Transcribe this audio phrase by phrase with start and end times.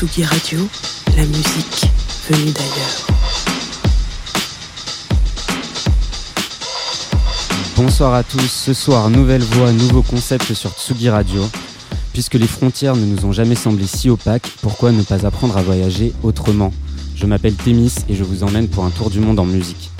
[0.00, 0.60] Tsugi Radio,
[1.14, 1.84] la musique
[2.30, 3.06] venue d'ailleurs.
[7.76, 11.46] Bonsoir à tous, ce soir nouvelle voix, nouveau concept sur Tsugi Radio.
[12.14, 15.62] Puisque les frontières ne nous ont jamais semblé si opaques, pourquoi ne pas apprendre à
[15.62, 16.72] voyager autrement?
[17.14, 19.90] Je m'appelle Thémis et je vous emmène pour un tour du monde en musique.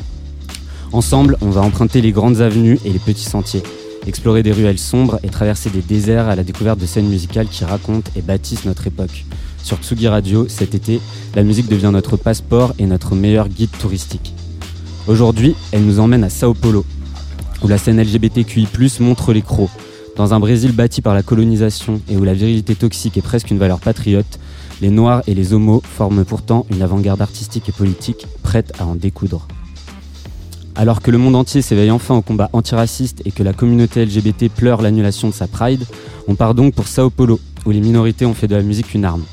[0.92, 3.62] Ensemble, on va emprunter les grandes avenues et les petits sentiers,
[4.06, 7.66] explorer des ruelles sombres et traverser des déserts à la découverte de scènes musicales qui
[7.66, 9.26] racontent et bâtissent notre époque.
[9.62, 11.00] Sur Tsugi Radio, cet été,
[11.34, 14.34] la musique devient notre passeport et notre meilleur guide touristique.
[15.06, 16.84] Aujourd'hui, elle nous emmène à Sao Paulo,
[17.62, 18.66] où la scène LGBTQI+,
[19.00, 19.70] montre les crocs.
[20.16, 23.58] Dans un Brésil bâti par la colonisation et où la virilité toxique est presque une
[23.58, 24.38] valeur patriote,
[24.80, 28.94] les Noirs et les Homos forment pourtant une avant-garde artistique et politique prête à en
[28.94, 29.46] découdre.
[30.74, 34.48] Alors que le monde entier s'éveille enfin au combat antiraciste et que la communauté LGBT
[34.48, 35.84] pleure l'annulation de sa Pride,
[36.28, 39.04] on part donc pour Sao Paulo, où les minorités ont fait de la musique une
[39.04, 39.24] arme.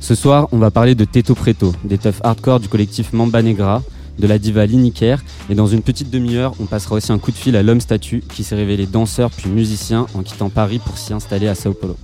[0.00, 3.82] Ce soir, on va parler de Teto Preto, des teufs hardcore du collectif Mamba Negra,
[4.18, 5.18] de la diva Liniker,
[5.50, 8.22] et dans une petite demi-heure, on passera aussi un coup de fil à l'homme statue
[8.32, 11.96] qui s'est révélé danseur puis musicien en quittant Paris pour s'y installer à Sao Paulo.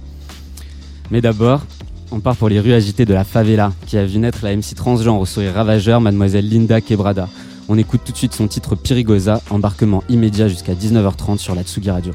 [1.11, 1.63] Mais d'abord,
[2.11, 4.75] on part pour les rues agitées de la favela, qui a vu naître la MC
[4.75, 7.29] transgenre au sourire ravageur, mademoiselle Linda Quebrada.
[7.69, 11.91] On écoute tout de suite son titre Pirigosa, embarquement immédiat jusqu'à 19h30 sur la Tsugi
[11.91, 12.13] Radio.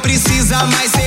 [0.00, 0.99] Precisa mais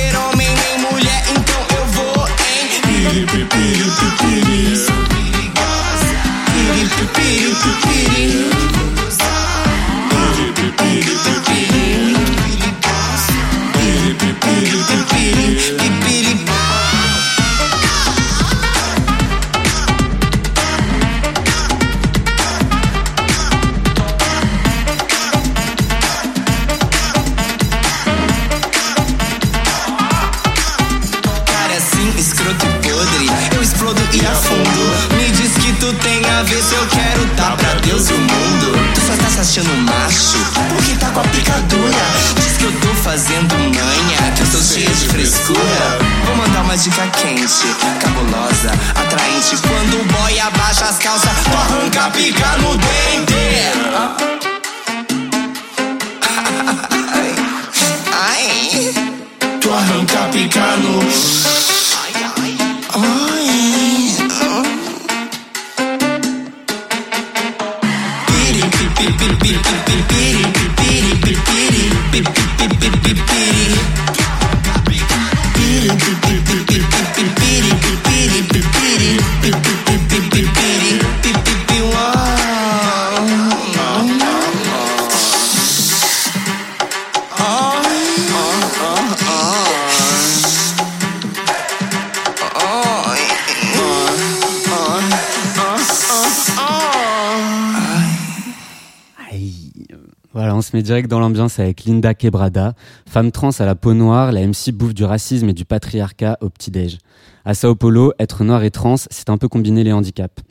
[100.84, 102.74] direct dans l'ambiance avec Linda Quebrada,
[103.08, 106.50] femme trans à la peau noire, la MC bouffe du racisme et du patriarcat au
[106.50, 106.98] petit-déj.
[107.44, 110.42] À Sao Paulo, être noir et trans, c'est un peu combiner les handicaps.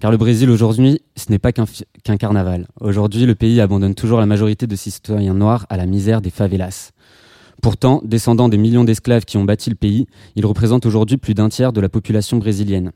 [0.00, 2.66] Car le Brésil aujourd'hui, ce n'est pas qu'un carnaval.
[2.80, 6.30] Aujourd'hui, le pays abandonne toujours la majorité de ses citoyens noirs à la misère des
[6.30, 6.90] favelas.
[7.62, 11.48] Pourtant, descendant des millions d'esclaves qui ont bâti le pays, il représente aujourd'hui plus d'un
[11.48, 12.90] tiers de la population brésilienne.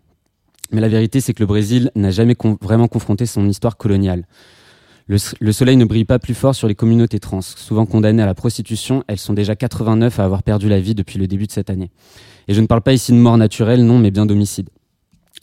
[0.73, 4.26] Mais la vérité, c'est que le Brésil n'a jamais vraiment confronté son histoire coloniale.
[5.09, 7.41] Le, soleil ne brille pas plus fort sur les communautés trans.
[7.41, 11.19] Souvent condamnées à la prostitution, elles sont déjà 89 à avoir perdu la vie depuis
[11.19, 11.91] le début de cette année.
[12.47, 14.69] Et je ne parle pas ici de mort naturelle, non, mais bien d'homicide.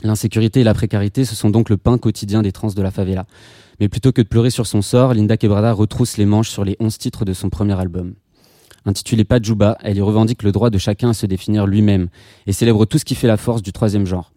[0.04, 3.26] L'insécurité et la précarité, ce sont donc le pain quotidien des trans de la favela.
[3.80, 6.78] Mais plutôt que de pleurer sur son sort, Linda Quebrada retrousse les manches sur les
[6.80, 8.14] 11 titres de son premier album.
[8.86, 12.10] Intitulé Pajuba, elle y revendique le droit de chacun à se définir lui-même
[12.46, 14.32] et célèbre tout ce qui fait la force du troisième genre.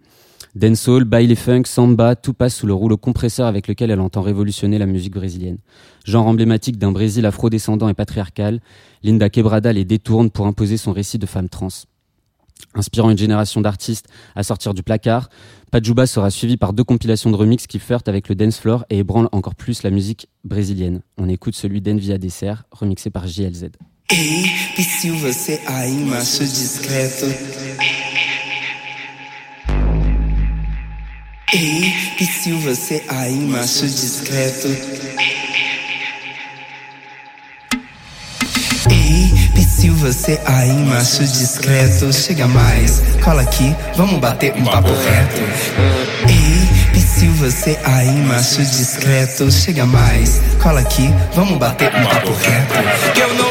[0.54, 4.78] Dancehall, baile funk, samba, tout passe sous le rouleau compresseur avec lequel elle entend révolutionner
[4.78, 5.58] la musique brésilienne.
[6.04, 8.60] Genre emblématique d'un Brésil afro-descendant et patriarcal,
[9.02, 11.68] Linda Quebrada les détourne pour imposer son récit de femme trans.
[12.74, 15.28] Inspirant une génération d'artistes à sortir du placard,
[15.70, 18.98] Pajuba sera suivi par deux compilations de remix qui flirtent avec le dance floor et
[18.98, 21.02] ébranlent encore plus la musique brésilienne.
[21.18, 23.68] On écoute celui d'Envia Dessert, remixé par JLZ.
[31.50, 31.94] Ei,
[32.26, 34.68] se você aí, macho discreto.
[34.68, 39.08] Ei, se você aí, macho discreto.
[39.08, 42.12] Ei, se você aí, macho discreto.
[42.12, 45.40] Chega mais, cola aqui, vamos bater um papo reto.
[46.28, 49.50] Ei, se você aí, macho discreto.
[49.50, 52.74] Chega mais, cola aqui, vamos bater um papo reto.
[53.14, 53.47] Que eu não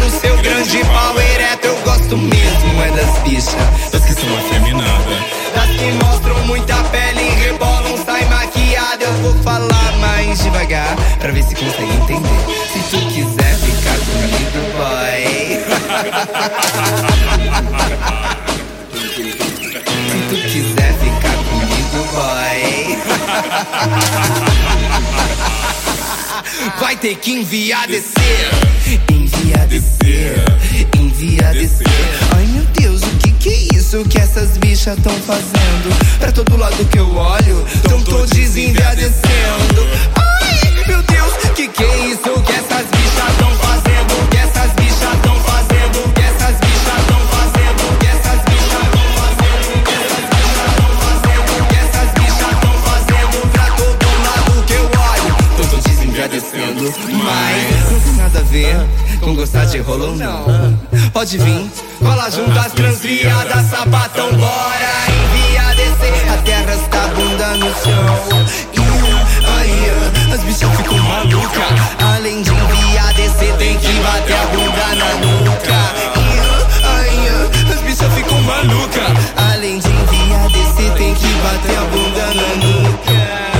[0.00, 1.66] no seu grande pau ereto.
[1.66, 5.18] Eu gosto mesmo, é das bichas, das que são afeminadas.
[5.54, 9.04] Das que mostram muita pele e rebolam, sai maquiada.
[9.04, 12.38] Eu vou falar mais devagar, pra ver se consegue entender.
[12.72, 15.58] Se tu quiser ficar comigo, boy.
[20.10, 22.58] se tu quiser ficar comigo, boy.
[26.80, 28.50] Vai ter que enviar descer.
[29.10, 30.44] Envia descer.
[30.98, 31.86] Envia descer.
[32.36, 36.18] Ai meu Deus, o que que é isso que essas bichas tão fazendo?
[36.18, 39.88] Pra todo lado que eu olho, tão todos enviadecendo.
[40.16, 43.47] Ai meu Deus, que que é isso que essas bichas tão
[58.58, 58.76] ver
[59.20, 60.78] com gostar de rolo, não.
[61.12, 66.30] Pode vir, cola junto as transviadas, sapatão, bora envia descer.
[66.30, 68.46] A terra está bunda no chão.
[68.72, 68.80] E
[69.58, 71.62] aí, as bichas ficam malucas.
[72.16, 75.80] Além de enviar descer, tem que bater a bunda na nuca.
[76.16, 76.28] E
[76.88, 79.08] aí, as bichas ficam malucas.
[79.52, 83.57] Além de enviar descer, tem que bater a bunda na nuca.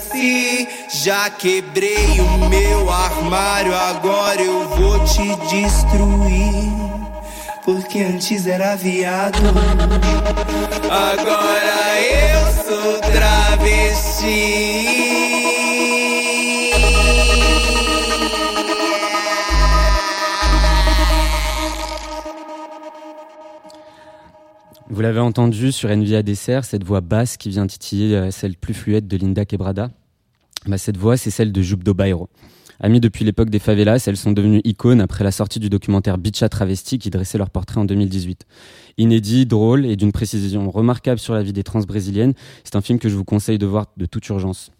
[0.00, 0.68] Envia desse.
[0.88, 6.70] Já quebrei o meu armário, agora eu vou te destruir.
[7.64, 9.38] Porque antes era viado,
[10.88, 14.30] agora eu sou travesti.
[25.00, 28.74] Vous l'avez entendu sur Envia Dessert, cette voix basse qui vient titiller euh, celle plus
[28.74, 29.88] fluette de Linda Quebrada.
[30.66, 32.28] Bah, cette voix, c'est celle de Jubdo Bairo.
[32.80, 36.50] Amies depuis l'époque des favelas, elles sont devenues icônes après la sortie du documentaire Bicha
[36.50, 38.44] Travesti qui dressait leur portrait en 2018.
[38.98, 42.98] Inédit, drôle et d'une précision remarquable sur la vie des trans brésiliennes, c'est un film
[42.98, 44.70] que je vous conseille de voir de toute urgence.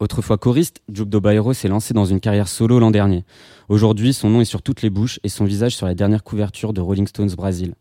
[0.00, 3.24] Autrefois choriste, Jubdo Bairo s'est lancé dans une carrière solo l'an dernier.
[3.70, 6.74] Aujourd'hui, son nom est sur toutes les bouches et son visage sur la dernière couverture
[6.74, 7.74] de Rolling Stones Brésil.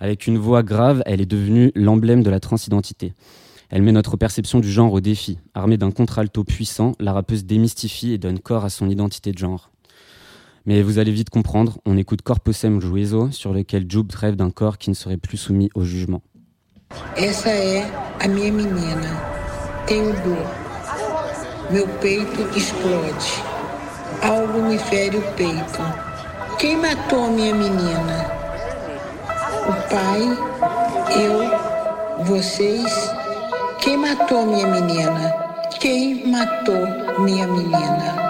[0.00, 3.14] Avec une voix grave, elle est devenue l'emblème de la transidentité.
[3.70, 5.38] Elle met notre perception du genre au défi.
[5.54, 9.70] Armée d'un contralto puissant, la rappeuse démystifie et donne corps à son identité de genre.
[10.66, 14.78] Mais vous allez vite comprendre, on écoute Corposem Juízo, sur lequel Jub rêve d'un corps
[14.78, 16.22] qui ne serait plus soumis au jugement.
[17.16, 17.84] Essa é
[18.18, 19.10] a minha menina.
[19.86, 20.46] Tenho dor.
[21.70, 23.42] Meu peito explode.
[24.22, 25.82] Algo me fere o peito.
[26.58, 28.37] Quem matou a minha menina?
[29.68, 30.22] O pai,
[31.20, 33.12] eu, vocês.
[33.80, 35.30] Quem matou minha menina?
[35.78, 38.27] Quem matou minha menina?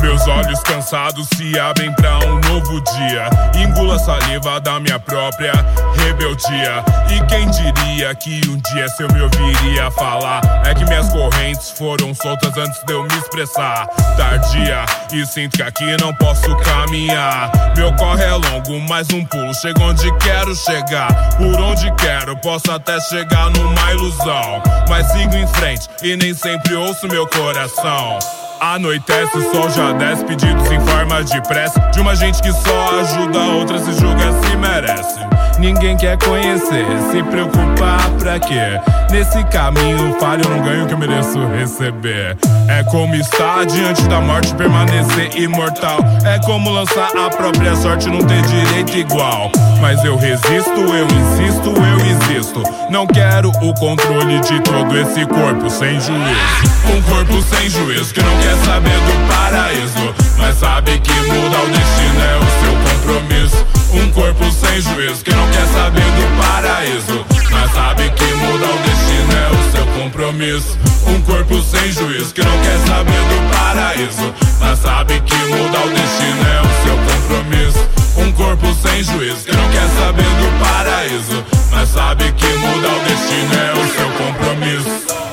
[0.00, 3.28] Meus olhos cansados se abrem pra um novo dia.
[3.54, 5.52] Engula a saliva da minha própria
[5.96, 6.82] rebeldia.
[7.10, 10.40] E quem diria que um dia se eu me ouviria falar?
[10.64, 13.86] É que minhas correntes foram soltas antes de eu me expressar.
[14.16, 17.50] Tardia, e sinto que aqui não posso caminhar.
[17.76, 19.54] Meu corre é longo, mais um pulo.
[19.54, 21.12] Chego onde quero chegar.
[21.36, 24.62] Por onde quero, posso até chegar numa ilusão.
[24.88, 28.18] Mas sigo em frente e nem sempre ouço meu coração.
[28.60, 31.80] Anoitece, o sol já desce, pedidos em forma de prece.
[31.92, 35.18] De uma gente que só ajuda a outra, se julga, se merece.
[35.60, 38.80] Ninguém quer conhecer, se preocupar pra quê?
[39.10, 42.34] Nesse caminho falho, não ganho o que eu mereço receber.
[42.66, 45.98] É como estar diante da morte, permanecer imortal.
[46.24, 49.52] É como lançar a própria sorte, não ter direito igual.
[49.82, 52.62] Mas eu resisto, eu insisto, eu existo.
[52.88, 56.90] Não quero o controle de todo esse corpo sem juízo.
[56.96, 61.68] Um corpo sem juízo que não quer saber do paraíso, mas sabe que mudar o
[61.68, 63.79] destino é o seu compromisso.
[63.92, 68.78] Um corpo sem juízo que não quer saber do paraíso, mas sabe que mudar o
[68.78, 70.78] destino é o seu compromisso.
[71.08, 75.90] Um corpo sem juízo que não quer saber do paraíso, mas sabe que mudar o
[75.90, 77.88] destino é o seu compromisso.
[78.16, 83.00] Um corpo sem juízo que não quer saber do paraíso, mas sabe que mudar o
[83.00, 85.29] destino é o seu compromisso.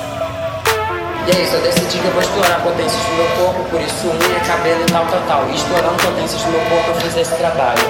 [1.28, 4.06] E é isso, eu decidi que eu vou explorar potências do meu corpo, por isso
[4.08, 5.50] unha, cabelo e tal, tal, tal.
[5.50, 7.84] E explorando potências do meu corpo, eu fiz esse trabalho.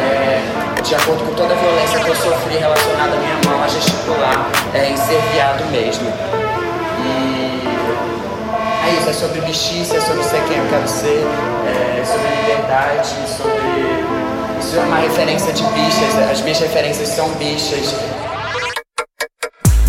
[0.00, 0.40] É,
[0.82, 4.46] de acordo com toda a violência que eu sofri relacionada à minha mão a gesticular,
[4.72, 6.08] é, em ser viado mesmo.
[7.04, 7.62] E
[8.88, 11.26] é isso, é sobre bichice, é sobre ser quem eu quero ser,
[11.68, 14.02] é sobre liberdade, sobre.
[14.58, 17.94] Isso é uma referência de bichas, as minhas referências são bichas.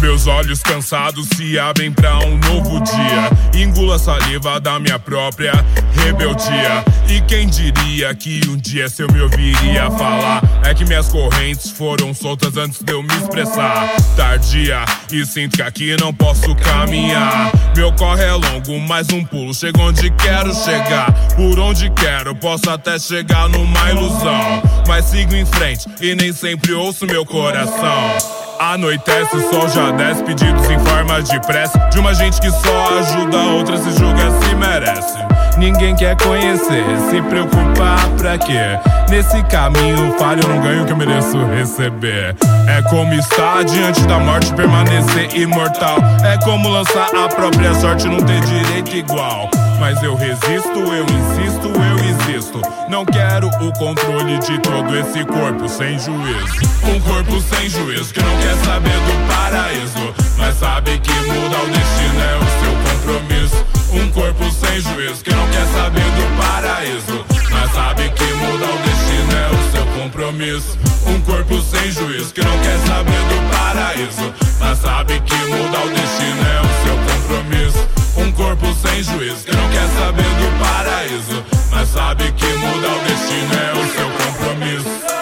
[0.04, 3.62] Meus olhos cansados se abrem pra um novo dia.
[3.64, 5.54] Engula a saliva da minha própria
[5.94, 6.84] rebeldia.
[7.08, 10.44] E quem diria que um dia se eu me ouviria falar?
[10.66, 13.96] É que minhas correntes foram soltas antes de eu me expressar.
[14.18, 17.50] Tardia, e sinto que aqui não posso caminhar.
[17.74, 19.54] Meu corre é longo, mais um pulo.
[19.54, 21.14] Chego onde quero chegar.
[21.38, 24.62] Por onde quero, posso até chegar numa ilusão.
[24.86, 28.44] Mas sigo em frente e nem sempre ouço meu coração.
[28.72, 31.78] Anoitece, o sol já desce, pedidos em forma de prece.
[31.92, 35.18] De uma gente que só ajuda a outra, se julga, se merece.
[35.58, 38.78] Ninguém quer conhecer, se preocupar pra quê?
[39.10, 42.36] Nesse caminho falho, não ganho o que eu mereço receber.
[42.68, 45.98] É como estar diante da morte, permanecer imortal.
[46.24, 49.50] É como lançar a própria sorte, não ter direito igual.
[49.80, 52.62] Mas eu resisto, eu insisto, eu existo.
[52.90, 56.74] Não quero o controle de todo esse corpo sem juízo.
[56.84, 61.68] Um corpo sem juízo que não quer saber do paraíso, mas sabe que mudar o
[61.68, 63.83] destino é o seu compromisso.
[63.94, 68.78] Um corpo sem juízo que não quer saber do paraíso, mas sabe que mudar o
[68.80, 70.78] destino é o seu compromisso.
[71.06, 75.90] Um corpo sem juízo que não quer saber do paraíso, mas sabe que mudar o
[75.90, 77.88] destino é o seu compromisso.
[78.18, 83.00] Um corpo sem juízo que não quer saber do paraíso, mas sabe que mudar o
[83.08, 85.13] destino é o seu compromisso.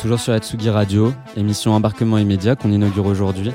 [0.00, 3.50] Toujours sur Atsugi Radio, émission Embarquement immédiat qu'on inaugure aujourd'hui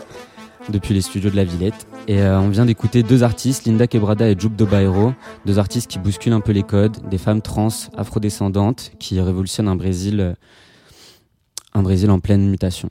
[0.70, 1.88] depuis les studios de la Villette.
[2.08, 5.14] Et euh, on vient d'écouter deux artistes, Linda Quebrada et Jup Dobairo,
[5.48, 9.76] deux artistes qui bousculent un peu les codes, des femmes trans afrodescendantes qui révolutionnent un
[9.76, 10.34] Brésil, euh,
[11.74, 12.90] un Brésil en pleine mutation.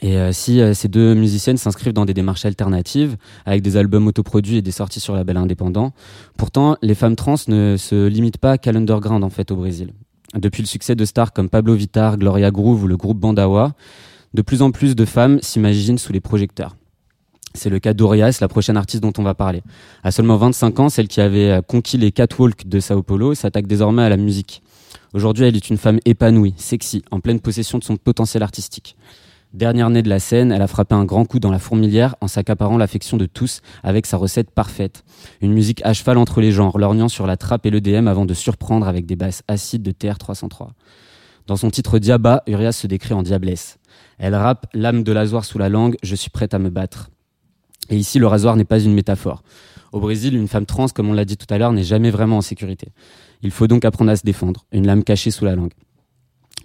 [0.00, 4.58] Et euh, si ces deux musiciennes s'inscrivent dans des démarches alternatives, avec des albums autoproduits
[4.58, 5.92] et des sorties sur label indépendant,
[6.36, 9.92] pourtant les femmes trans ne se limitent pas qu'à l'underground en fait au Brésil.
[10.34, 13.74] Depuis le succès de stars comme Pablo Vittar, Gloria Groove ou le groupe Bandawa,
[14.32, 16.76] de plus en plus de femmes s'imaginent sous les projecteurs.
[17.54, 19.62] C'est le cas d'Orias, la prochaine artiste dont on va parler.
[20.04, 23.66] À seulement 25 ans, celle qui avait euh, conquis les catwalks de Sao Paulo s'attaque
[23.66, 24.62] désormais à la musique.
[25.14, 28.96] Aujourd'hui, elle est une femme épanouie, sexy, en pleine possession de son potentiel artistique.
[29.52, 32.28] Dernière née de la scène, elle a frappé un grand coup dans la fourmilière en
[32.28, 35.02] s'accaparant l'affection de tous avec sa recette parfaite.
[35.40, 38.26] Une musique à cheval entre les genres, lorgnant sur la trappe et le DM avant
[38.26, 40.68] de surprendre avec des basses acides de TR-303.
[41.48, 43.78] Dans son titre Diaba, Urias se décrit en diablesse.
[44.18, 47.10] Elle rappe l'âme de l'azoir sous la langue, je suis prête à me battre.
[47.88, 49.42] Et ici, le rasoir n'est pas une métaphore.
[49.90, 52.36] Au Brésil, une femme trans, comme on l'a dit tout à l'heure, n'est jamais vraiment
[52.36, 52.92] en sécurité.
[53.42, 55.72] Il faut donc apprendre à se défendre, une lame cachée sous la langue.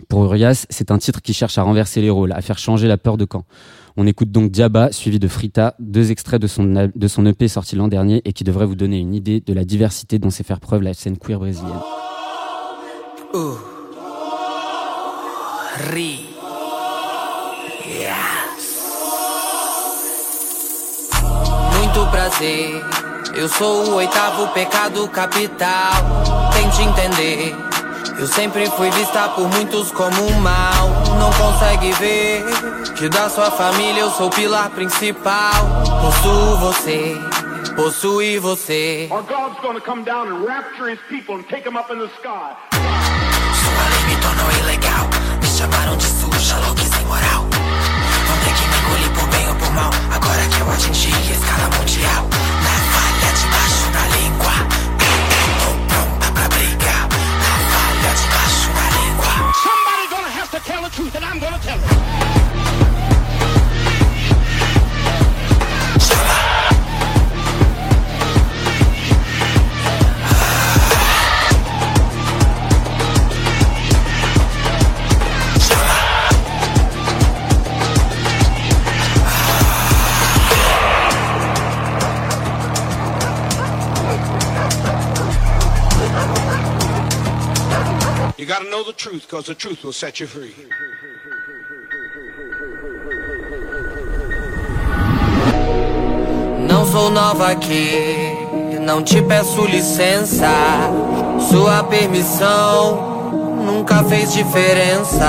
[0.09, 2.97] Pour Urias, c'est un titre qui cherche à renverser les rôles, à faire changer la
[2.97, 3.45] peur de camp.
[3.97, 7.75] On écoute donc Diaba, suivi de Frita, deux extraits de son, de son EP sorti
[7.75, 10.59] l'an dernier et qui devrait vous donner une idée de la diversité dont sait faire
[10.59, 11.79] preuve la scène queer brésilienne.
[28.17, 30.89] Eu sempre fui vista por muitos como um mal.
[31.19, 32.45] Não consegue ver
[32.95, 35.65] que da sua família eu sou o pilar principal.
[36.01, 37.17] Possuo você,
[37.75, 39.09] possui você.
[39.11, 42.09] Our God's gonna come down and rapture his people and take them up in the
[42.19, 42.55] sky.
[42.71, 45.09] Sua lei me tornou ilegal.
[45.41, 47.41] Me chamaram de suja, louca e sem moral.
[47.41, 49.91] Vão ter que me engolir por bem ou por mal.
[50.13, 52.44] Agora que eu atingi a escala mundial.
[60.95, 62.04] Truth, and I'm gonna tell it.
[88.55, 90.55] You gotta know the truth, because the truth will set you free.
[96.65, 98.37] Não sou nova aqui,
[98.79, 100.47] não te peço licença.
[101.49, 105.27] Sua permissão nunca fez diferença.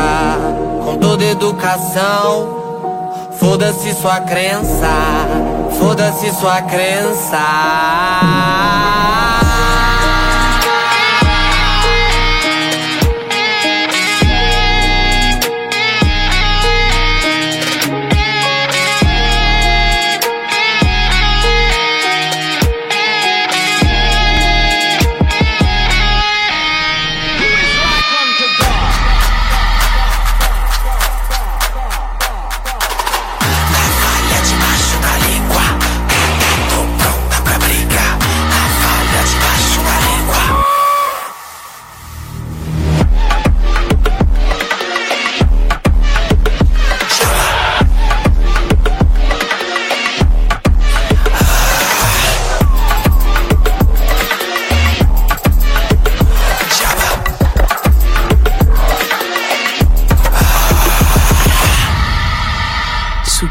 [0.85, 4.89] Com toda educação, foda-se sua crença,
[5.81, 8.76] foda-se sua crença.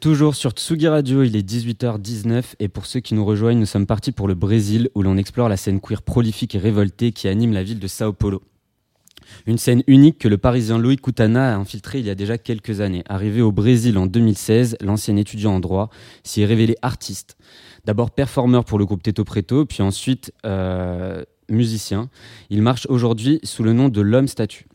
[0.00, 3.86] Toujours sur Tsugi Radio, il est 18h19 et pour ceux qui nous rejoignent, nous sommes
[3.86, 7.52] partis pour le Brésil où l'on explore la scène queer prolifique et révoltée qui anime
[7.52, 8.42] la ville de Sao Paulo.
[9.46, 12.80] Une scène unique que le parisien Loïc Coutana a infiltrée il y a déjà quelques
[12.80, 13.04] années.
[13.08, 15.90] Arrivé au Brésil en 2016, l'ancien étudiant en droit
[16.24, 17.36] s'y est révélé artiste.
[17.84, 22.08] D'abord performeur pour le groupe Teto Preto, puis ensuite euh, musicien.
[22.48, 24.66] Il marche aujourd'hui sous le nom de l'homme statue.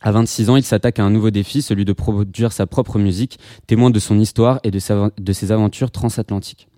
[0.00, 3.38] À 26 ans, il s'attaque à un nouveau défi, celui de produire sa propre musique,
[3.66, 4.78] témoin de son histoire et de,
[5.18, 6.68] de ses aventures transatlantiques.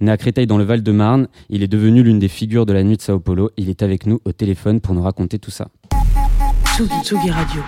[0.00, 2.98] Né à Créteil dans le Val-de-Marne, il est devenu l'une des figures de la nuit
[2.98, 3.50] de Sao Paulo.
[3.56, 5.68] Il est avec nous au téléphone pour nous raconter tout ça.
[7.02, 7.62] Tsugi, Radio.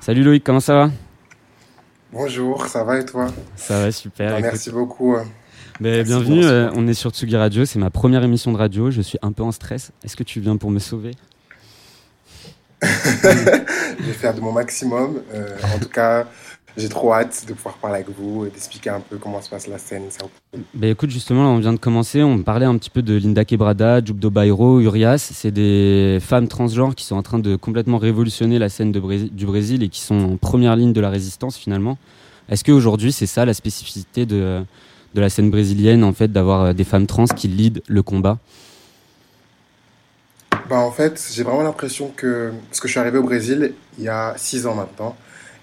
[0.00, 0.90] Salut Loïc, comment ça va?
[2.12, 3.26] Bonjour, ça va et toi?
[3.56, 4.30] Ça va super.
[4.30, 5.16] Bah, merci beaucoup.
[5.16, 5.24] Euh.
[5.80, 9.02] Ben, bienvenue, euh, on est sur Tsugi Radio, c'est ma première émission de radio, je
[9.02, 9.90] suis un peu en stress.
[10.04, 11.10] Est-ce que tu viens pour me sauver?
[12.82, 15.20] Je vais faire de mon maximum.
[15.34, 16.26] Euh, en tout cas,
[16.76, 19.66] j'ai trop hâte de pouvoir parler avec vous et d'expliquer un peu comment se passe
[19.66, 20.04] la scène.
[20.74, 22.22] Ben écoute, justement, là, on vient de commencer.
[22.22, 25.30] On parlait un petit peu de Linda Quebrada, Jubdo Bairo, Urias.
[25.32, 29.82] C'est des femmes transgenres qui sont en train de complètement révolutionner la scène du Brésil
[29.82, 31.98] et qui sont en première ligne de la résistance finalement.
[32.48, 34.62] Est-ce qu'aujourd'hui, c'est ça la spécificité de,
[35.14, 38.38] de la scène brésilienne, en fait, d'avoir euh, des femmes trans qui lead le combat?
[40.68, 42.52] Bah, En fait, j'ai vraiment l'impression que.
[42.68, 45.16] Parce que je suis arrivé au Brésil il y a six ans maintenant.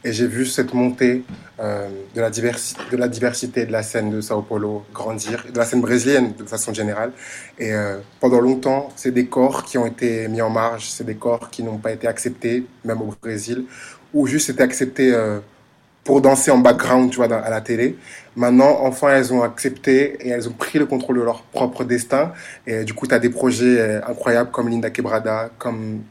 [0.04, 1.24] Et j'ai vu cette montée
[1.60, 5.58] euh, de, la diversité, de la diversité de la scène de Sao Paulo grandir, de
[5.58, 7.12] la scène brésilienne de façon générale.
[7.58, 11.16] Et euh, pendant longtemps, c'est des corps qui ont été mis en marge, c'est des
[11.16, 13.66] corps qui n'ont pas été acceptés, même au Brésil,
[14.14, 15.40] ou juste été acceptés euh,
[16.06, 17.98] pour danser en background, tu vois, à la télé.
[18.38, 22.32] Maintenant, enfin, elles ont accepté et elles ont pris le contrôle de leur propre destin.
[22.66, 26.04] Et du coup, tu as des projets incroyables comme Linda Quebrada, comme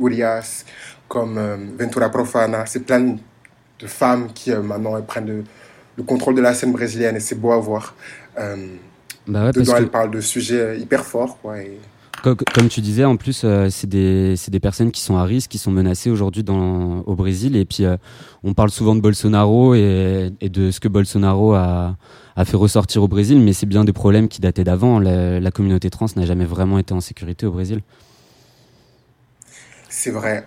[0.00, 0.64] Urias,
[1.08, 2.66] comme euh, Ventura Profana.
[2.66, 5.44] C'est plein de femmes qui euh, maintenant prennent
[5.96, 7.94] le, contrôle de la scène brésilienne et c'est beau à voir.
[8.38, 8.76] Euh,
[9.26, 11.38] bah dedans, elles parlent de sujets hyper forts.
[11.42, 11.56] Quoi,
[12.22, 15.70] comme, tu disais, en plus, c'est des, des, personnes qui sont à risque, qui sont
[15.70, 17.56] menacées aujourd'hui au Brésil.
[17.56, 17.84] Et puis,
[18.42, 21.96] on parle souvent de Bolsonaro et, de ce que Bolsonaro a,
[22.36, 24.98] a, fait ressortir au Brésil, mais c'est bien des problèmes qui dataient d'avant.
[25.00, 27.80] La, la, communauté trans n'a jamais vraiment été en sécurité au Brésil.
[29.88, 30.44] C'est vrai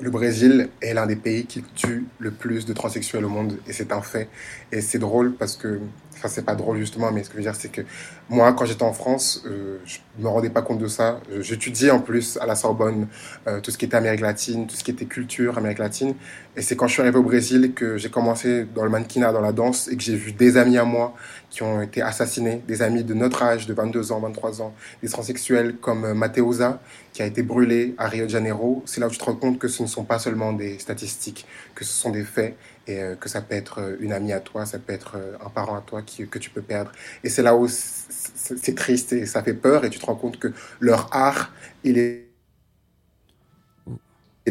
[0.00, 3.72] le Brésil est l'un des pays qui tue le plus de transsexuels au monde et
[3.72, 4.28] c'est un fait.
[4.72, 5.80] Et c'est drôle parce que,
[6.18, 7.82] enfin c'est pas drôle justement, mais ce que je veux dire c'est que
[8.28, 11.20] moi quand j'étais en France, euh, je me rendais pas compte de ça.
[11.40, 13.08] J'étudiais en plus à la Sorbonne
[13.46, 16.14] euh, tout ce qui était Amérique latine, tout ce qui était culture Amérique latine.
[16.56, 19.40] Et c'est quand je suis arrivé au Brésil que j'ai commencé dans le mannequinat, dans
[19.40, 21.14] la danse et que j'ai vu des amis à moi
[21.50, 25.08] qui ont été assassinés, des amis de notre âge, de 22 ans, 23 ans, des
[25.08, 26.80] transsexuels comme euh, Mateusa,
[27.12, 28.82] qui a été brûlé à Rio de Janeiro.
[28.86, 31.46] C'est là où tu te rends compte que ce ne sont pas seulement des statistiques,
[31.74, 32.56] que ce sont des faits
[32.88, 35.50] et euh, que ça peut être euh, une amie à toi, ça peut être un
[35.50, 36.90] parent à toi que tu peux perdre.
[37.22, 40.38] Et c'est là où c'est triste et ça fait peur et tu te rends compte
[40.38, 41.52] que leur art,
[41.84, 42.24] il est,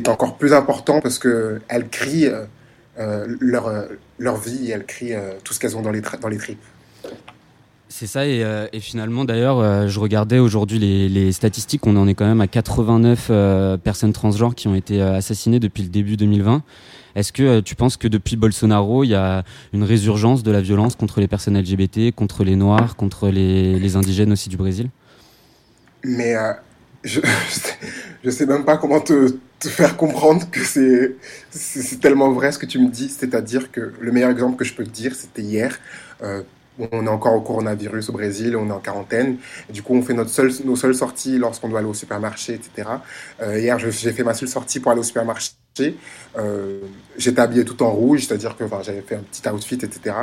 [0.08, 2.30] encore plus important parce qu'elles crient
[2.96, 3.88] leur,
[4.20, 6.64] leur vie elles crient tout ce qu'elles ont dans les, dans les tripes.
[7.90, 12.16] C'est ça, et, euh, finalement d'ailleurs, euh, je regardais aujourd'hui les, statistiques, on en est
[12.16, 16.64] quand même à 89 euh, personnes transgenres qui ont été assassinées depuis le début 2020.
[17.18, 20.96] Est-ce que tu penses que depuis Bolsonaro, il y a une résurgence de la violence
[20.96, 24.92] contre les personnes LGBT, contre les Noirs, contre les, indigènes aussi du Brésil?
[26.04, 26.36] Mais
[27.04, 27.20] je,
[28.24, 32.68] je sais même pas comment te, te faire comprendre que c'est tellement vrai ce que
[32.68, 33.10] tu me dis.
[33.10, 35.80] C'est-à-dire que le meilleur exemple que je peux te dire, c'était hier
[36.92, 39.38] on est encore au coronavirus au Brésil, on est en quarantaine.
[39.72, 42.90] du coup, on fait notre seule, nos seules sorties lorsqu'on doit aller au supermarché, etc.
[43.42, 45.52] Euh, hier, j'ai fait ma seule sortie pour aller au supermarché.
[46.38, 46.80] Euh,
[47.18, 50.16] J'étais habillé tout en rouge, c'est-à-dire que j'avais fait un petit outfit, etc.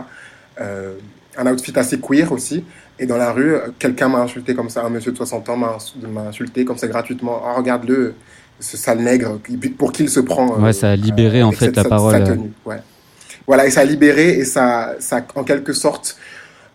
[0.61, 0.95] Euh,
[1.37, 2.65] un outfit assez queer aussi.
[2.99, 6.21] Et dans la rue, quelqu'un m'a insulté comme ça, un monsieur de 60 ans m'a
[6.29, 7.43] insulté comme ça gratuitement.
[7.45, 8.15] Oh, regarde-le,
[8.61, 9.41] ce sale nègre,
[9.77, 10.61] pour qui il se prend.
[10.61, 12.23] Ouais, ça a libéré en fait la parole.
[12.65, 12.81] ouais.
[13.47, 16.17] Voilà, et ça a libéré et ça, ça en quelque sorte,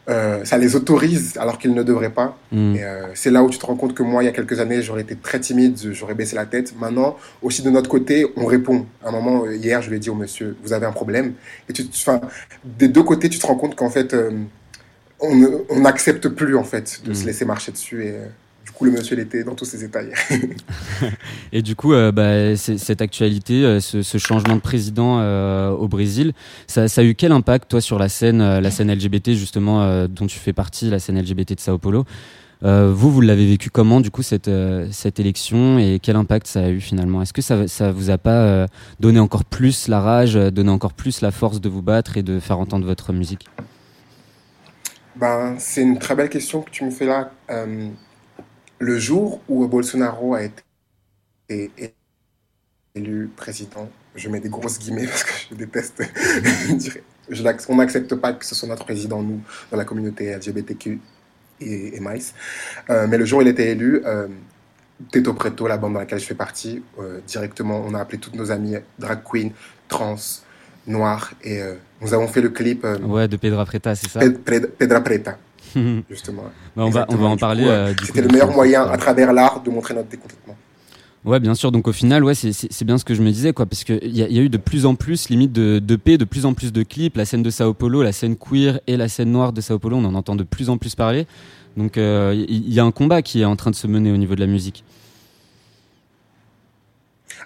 [0.10, 2.38] euh, ça les autorise alors qu'ils ne devraient pas.
[2.52, 2.76] Hmm.
[2.78, 4.82] Euh, c'est là où tu te rends compte que moi, il y a quelques années,
[4.82, 6.74] j'aurais été très timide, j'aurais baissé la tête.
[6.80, 8.86] Maintenant, aussi de notre côté, on répond.
[9.04, 11.34] À un moment, euh, hier, je lui ai dit au monsieur, vous avez un problème.
[11.69, 12.22] Et tu, enfin,
[12.63, 14.15] des deux côtés, tu te rends compte qu'en fait,
[15.19, 17.28] on n'accepte plus en fait de se hmm.
[17.28, 18.06] laisser marcher dessus.
[18.06, 18.15] Et,
[18.79, 20.17] coup, le monsieur, il était dans tous ses hier.
[21.51, 26.31] et du coup, euh, bah, cette actualité, euh, ce, changement de président euh, au Brésil,
[26.65, 30.39] ça, a eu quel impact, toi, sur la scène, la scène LGBT, justement, dont tu
[30.39, 32.05] fais partie, la scène LGBT de Sao Paulo?
[32.61, 34.49] Vous, vous l'avez vécu comment, du coup, cette,
[34.91, 35.77] cette élection?
[35.77, 37.21] Et quel impact ça a eu finalement?
[37.21, 38.67] Est-ce que ça, ça vous a pas
[38.99, 42.39] donné encore plus la rage, donné encore plus la force de vous battre et de
[42.39, 43.47] faire entendre votre musique?
[45.15, 47.31] Ben, C'est une très belle question que tu me fais là
[48.79, 50.63] le jour où Bolsonaro a été
[52.95, 56.01] élu président, je mets des grosses guillemets parce que je déteste
[57.29, 60.99] je, on n'accepte pas que ce soit notre président, nous, dans la communauté LGBTQ
[61.61, 64.27] et, et mais le jour où il était élu, euh,
[65.11, 66.81] Teto Preto, la bande dans laquelle je fais partie,
[67.27, 69.51] directement, on a appelé toutes nos amies drag queen,
[69.87, 70.15] trans,
[70.87, 71.61] noires, et
[72.01, 72.85] nous avons fait le clip.
[73.03, 74.19] ouais, de Pedra Preta, c'est ça?
[74.19, 75.37] Pedra Preta.
[76.10, 76.43] justement.
[76.75, 77.93] Bah, on, va, on va en parler.
[78.03, 80.55] C'était le meilleur moyen, à travers l'art, de montrer notre décontentement.
[81.25, 81.71] Ouais, bien sûr.
[81.71, 84.21] Donc au final, ouais, c'est bien ce que je me disais, quoi, parce qu'il y,
[84.21, 86.71] y, a eu de plus en plus, limite de, de P, de plus en plus
[86.71, 87.17] de clips.
[87.17, 89.97] La scène de Sao Paulo, la scène queer et la scène noire de Sao Paulo,
[89.97, 91.27] on en entend de plus en plus parler.
[91.77, 94.17] Donc il euh, y, a un combat qui est en train de se mener au
[94.17, 94.84] niveau de la musique.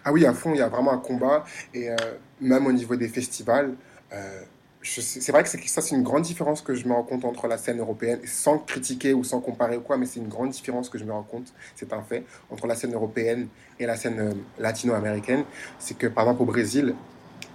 [0.05, 1.43] Ah oui, à fond, il y a vraiment un combat.
[1.73, 1.95] Et euh,
[2.41, 3.73] même au niveau des festivals,
[4.13, 4.41] euh,
[4.83, 7.57] c'est vrai que ça, c'est une grande différence que je me rends compte entre la
[7.57, 10.97] scène européenne, sans critiquer ou sans comparer ou quoi, mais c'est une grande différence que
[10.97, 13.47] je me rends compte, c'est un fait, entre la scène européenne
[13.79, 15.43] et la scène euh, latino-américaine.
[15.79, 16.95] C'est que, par exemple, au Brésil,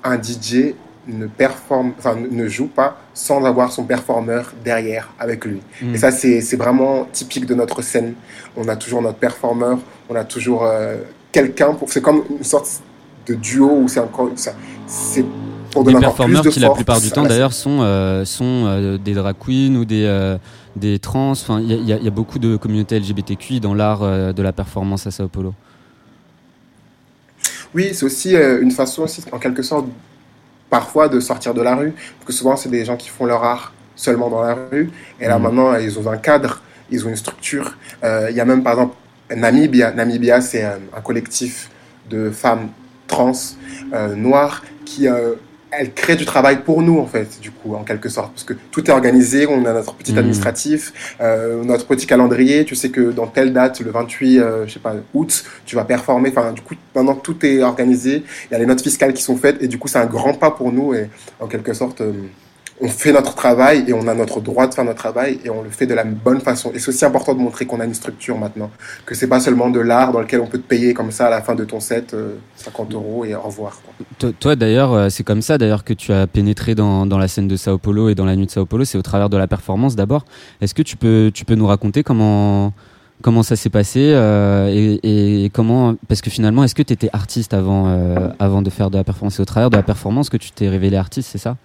[0.05, 0.75] un DJ
[1.07, 5.61] ne performe, enfin, ne joue pas sans avoir son performeur derrière avec lui.
[5.83, 5.95] Mm.
[5.95, 8.15] Et ça, c'est vraiment typique de notre scène.
[8.57, 10.97] On a toujours notre performeur, on a toujours euh,
[11.33, 11.91] quelqu'un pour.
[11.91, 12.83] C'est comme une sorte
[13.27, 14.31] de duo où c'est encore.
[14.87, 15.25] C'est
[15.77, 19.77] des performeurs qui la plupart du temps d'ailleurs sont, euh, sont euh, des drag queens
[19.77, 20.39] ou des, euh,
[20.77, 21.31] des trans.
[21.31, 25.11] Enfin, il y, y, a beaucoup de communautés LGBTQI dans l'art de la performance à
[25.11, 25.55] Sao Paulo.
[27.75, 29.87] Oui, c'est aussi une façon aussi, en quelque sorte,
[30.71, 31.93] parfois de sortir de la rue.
[31.93, 34.91] Parce que souvent, c'est des gens qui font leur art seulement dans la rue.
[35.21, 35.43] Et là, mm.
[35.43, 37.77] maintenant, ils ont un cadre, ils ont une structure.
[38.03, 38.95] Il y a même, par exemple,
[39.35, 39.93] Namibia.
[39.93, 41.71] Namibia, c'est un, un, collectif
[42.09, 42.69] de femmes
[43.07, 43.33] trans,
[44.17, 45.07] noires, qui
[45.71, 48.33] elle crée du travail pour nous en fait du coup en quelque sorte.
[48.33, 50.19] Parce que tout est organisé on a notre petit mmh.
[50.19, 52.65] administratif euh, notre petit calendrier.
[52.65, 55.85] Tu sais que dans telle date le 28 euh, je sais pas août tu vas
[55.85, 56.31] performer.
[56.31, 59.37] Enfin du coup maintenant tout est organisé il y a les notes fiscales qui sont
[59.37, 59.63] faites.
[59.63, 61.09] Et du coup c'est un grand pas pour nous et
[61.41, 62.13] en quelque sorte euh,
[62.81, 65.63] on fait notre travail et on a notre droit de faire notre travail et on
[65.63, 66.71] le fait de la bonne façon.
[66.75, 68.71] Et c'est aussi important de montrer qu'on a une structure maintenant,
[69.05, 71.31] que c'est pas seulement de l'art dans lequel on peut te payer comme ça à
[71.31, 72.15] la fin de ton set
[72.57, 73.81] 50 euh, euros et au revoir.
[74.41, 77.49] Toi, d'ailleurs, euh, c'est comme ça d'ailleurs que tu as pénétré dans, dans, la scène
[77.49, 79.49] de Sao Paulo et dans la nuit de Sao Paulo, c'est au travers de la
[79.49, 80.25] performance d'abord.
[80.61, 82.73] Est-ce que tu peux, tu peux nous raconter comment
[83.21, 87.11] comment ça s'est passé euh, et, et, comment parce que finalement est-ce que tu étais
[87.13, 89.35] artiste avant avant de faire de la performance?
[89.35, 91.57] C'est au travers de la performance que tu t'es révélé artiste c'est ça?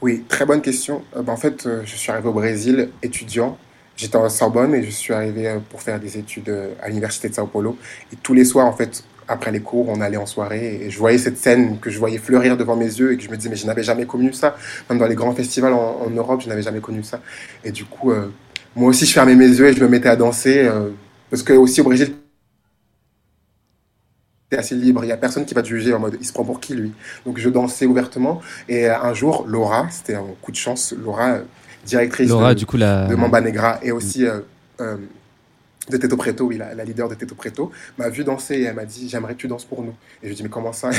[0.00, 1.02] Oui, très bonne question.
[1.16, 3.58] Euh, ben, en fait, euh, je suis arrivé au Brésil étudiant.
[3.96, 7.34] J'étais en Sorbonne et je suis arrivé euh, pour faire des études à l'université de
[7.34, 7.76] Sao Paulo.
[8.12, 10.98] Et tous les soirs, en fait, après les cours, on allait en soirée et je
[10.98, 13.50] voyais cette scène que je voyais fleurir devant mes yeux et que je me disais,
[13.50, 14.56] mais je n'avais jamais connu ça.
[14.88, 17.20] Même dans les grands festivals en, Europe, je n'avais jamais connu ça.
[17.64, 18.12] Et du coup,
[18.74, 20.66] moi aussi, je fermais mes yeux et je me mettais à danser.
[21.28, 22.14] parce que aussi au Brésil,
[24.56, 26.44] assez libre, il n'y a personne qui va te juger en mode il se prend
[26.44, 26.92] pour qui lui?
[27.26, 28.40] Donc je dansais ouvertement.
[28.68, 31.38] Et un jour Laura, c'était un coup de chance, Laura,
[31.84, 33.06] directrice Laura, de, du coup, la...
[33.06, 34.40] de Mamba Negra et aussi euh,
[34.80, 34.96] euh,
[35.90, 38.84] de Teto Preto, oui, la, leader de Teto Preto, m'a vu danser et elle m'a
[38.84, 39.94] dit J'aimerais que tu danses pour nous.
[40.22, 40.90] Et je lui ai dit Mais comment ça?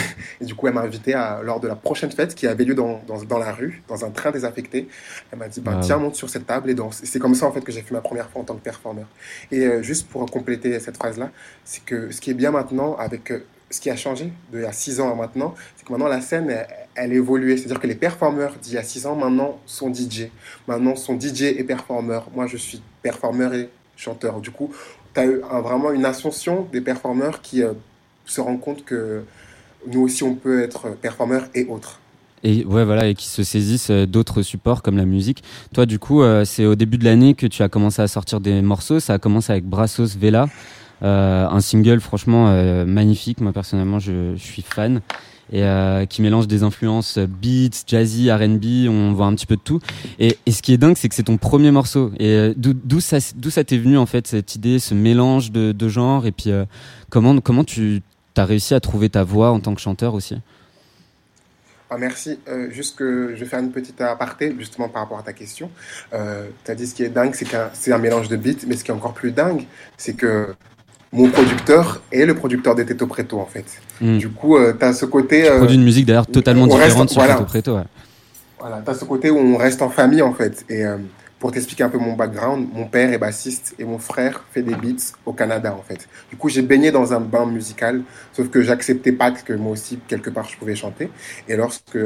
[0.42, 2.76] Et du coup, elle m'a invité à, lors de la prochaine fête qui avait lieu
[2.76, 4.88] dans, dans, dans la rue, dans un train désaffecté.
[5.32, 7.04] Elle m'a dit bah, Tiens, monte sur cette table et danse.
[7.04, 8.64] Et c'est comme ça, en fait, que j'ai fait ma première fois en tant que
[8.64, 9.08] performeur.
[9.52, 11.32] Et euh, juste pour compléter cette phrase-là,
[11.64, 13.32] c'est que ce qui est bien maintenant avec
[13.70, 16.22] ce qui a changé d'il y a 6 ans à maintenant, c'est que maintenant la
[16.22, 17.58] scène, elle, elle évolué.
[17.58, 20.30] C'est-à-dire que les performeurs d'il y a 6 ans, maintenant, sont DJ.
[20.68, 22.30] Maintenant, sont DJ et performeurs.
[22.34, 23.70] Moi, je suis performeur et
[24.00, 24.40] chanteur.
[24.40, 24.72] Du coup,
[25.14, 27.74] tu as vraiment une ascension des performeurs qui euh,
[28.26, 29.24] se rendent compte que
[29.88, 32.00] nous aussi, on peut être performeurs et autres.
[32.44, 35.44] Et ouais, voilà, et qui se saisissent euh, d'autres supports comme la musique.
[35.74, 38.40] Toi, du coup, euh, c'est au début de l'année que tu as commencé à sortir
[38.40, 39.02] des morceaux.
[39.02, 40.48] Ça a commencé avec Brassos Vela.
[41.02, 42.52] Un single franchement
[42.84, 45.00] magnifique, moi personnellement je, je suis fan
[45.52, 49.62] et euh, qui mélange des influences beats, jazzy, R&B, on voit un petit peu de
[49.62, 49.80] tout.
[50.20, 52.12] Et, ce qui est dingue, c'est que c'est ton premier morceau.
[52.20, 56.26] Et d'où ça, d'où ça t'est venu en fait cette idée, ce mélange de, genres?
[56.26, 56.52] Et puis
[57.10, 58.02] comment tu
[58.38, 60.38] as réussi à trouver ta voix en tant que chanteur aussi?
[61.92, 62.40] Ah, merci.
[62.48, 65.72] Euh, juste que je vais faire une petite aparté, justement par rapport à ta question.
[66.14, 68.66] Euh, tu as dit ce qui est dingue, c'est qu'un c'est un mélange de beats,
[68.68, 69.66] mais ce qui est encore plus dingue,
[69.98, 70.54] c'est que
[71.12, 73.66] mon producteur est le producteur des Teto Preto en fait.
[74.00, 74.18] Hmm.
[74.18, 75.44] Du coup, euh, tu as ce côté.
[75.44, 77.76] Tu euh, produis une musique d'ailleurs totalement différente sur Teto Preto.
[77.78, 77.84] Ouais.
[78.60, 80.66] Voilà, tu as ce côté où on reste en famille en fait.
[80.70, 80.98] Et euh,
[81.40, 84.76] pour t'expliquer un peu mon background, mon père est bassiste et mon frère fait des
[84.76, 86.08] beats au Canada en fait.
[86.30, 88.02] Du coup, j'ai baigné dans un bain musical,
[88.34, 91.10] sauf que j'acceptais pas que moi aussi quelque part je pouvais chanter.
[91.48, 91.98] Et lorsque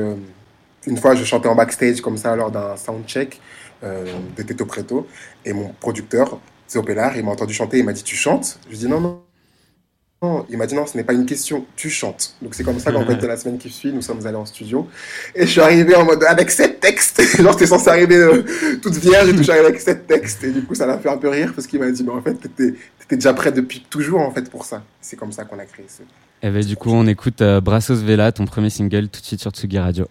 [0.85, 3.41] une fois je chantais en backstage comme ça lors d'un soundcheck
[3.81, 5.07] de Teto Preto
[5.43, 6.39] et mon producteur
[6.73, 8.59] c'est Opélar, il m'a entendu chanter, il m'a dit Tu chantes?
[8.65, 11.89] Je lui dis Non, non, il m'a dit non, ce n'est pas une question, tu
[11.89, 12.35] chantes.
[12.41, 14.87] Donc c'est comme ça qu'en fait, la semaine qui suit, nous sommes allés en studio.
[15.35, 17.21] Et je suis arrivé en mode avec sept textes.
[17.41, 18.43] Genre, j'étais censé arriver euh,
[18.81, 20.43] toute vierge et tout, arrivé avec sept textes.
[20.45, 22.21] Et du coup, ça l'a fait un peu rire parce qu'il m'a dit, mais en
[22.21, 24.81] fait, t'étais étais déjà prêt depuis toujours en fait pour ça.
[25.01, 26.01] C'est comme ça qu'on a créé ce.
[26.01, 29.25] Et eh ben, du coup, on écoute euh, Brassos Vela, ton premier single, tout de
[29.25, 30.07] suite sur Tsugi Radio.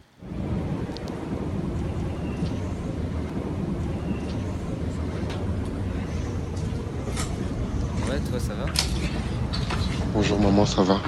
[10.14, 10.98] Bonjour maman, ça va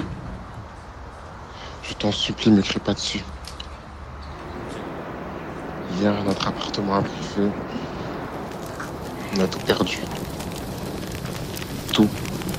[1.81, 3.23] Je t'en supplie, m'écris pas dessus.
[5.97, 7.49] Hier, notre appartement a pris feu.
[9.35, 9.97] On a tout perdu.
[11.93, 12.09] Tout,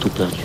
[0.01, 0.43] tout perdu.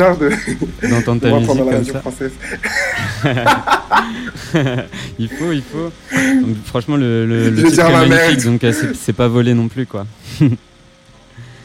[0.00, 0.30] Bizarre de
[0.88, 2.00] d'entendre ta musique comme ça.
[2.00, 2.32] française.
[5.18, 5.90] il faut, il faut.
[6.12, 9.68] Donc, franchement, le, le, le titre est ma magnifique, donc euh, c'est pas volé non
[9.68, 10.06] plus, quoi.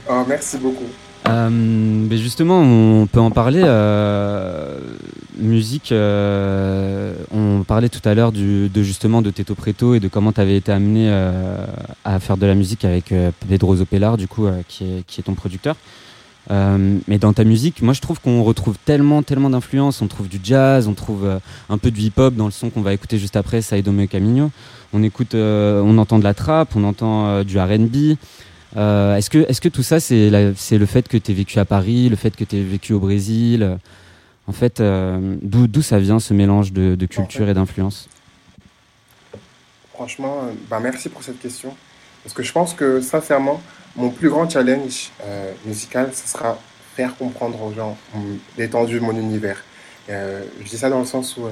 [0.10, 0.86] Oh, merci beaucoup.
[1.28, 3.62] Euh, mais justement, on peut en parler.
[3.64, 4.78] euh,
[5.38, 10.32] musique, euh, on parlait tout à l'heure de justement de Teto Preto et de comment
[10.32, 11.10] tu avais été amené
[12.06, 13.14] à faire de la musique avec
[13.50, 15.76] Pedro Zopelar, du coup, qui, est, qui est ton producteur.
[16.52, 20.02] Euh, mais dans ta musique, moi je trouve qu'on retrouve tellement, tellement d'influences.
[20.02, 21.39] On trouve du jazz, on trouve euh,
[21.70, 24.52] un peu du hip-hop dans le son qu'on va écouter juste après, Saido Me Camino.
[24.93, 28.18] On écoute, euh, on entend de la trap, on entend du R&B.
[28.76, 32.16] Est-ce que, est-ce que tout ça, c'est, le fait que tu vécu à Paris, le
[32.16, 33.78] fait que tu vécu au Brésil?
[34.48, 34.82] En fait,
[35.41, 38.08] d'où, ça vient ce mélange de, culture et d'influence?
[39.93, 41.74] Franchement, bah, merci pour cette question.
[42.24, 43.62] Parce que je pense que, sincèrement,
[43.96, 46.60] mon plus grand challenge euh, musical, ce sera
[46.96, 47.98] faire comprendre aux gens
[48.58, 49.64] l'étendue de mon univers.
[50.10, 51.52] Euh, je dis ça dans le sens où euh,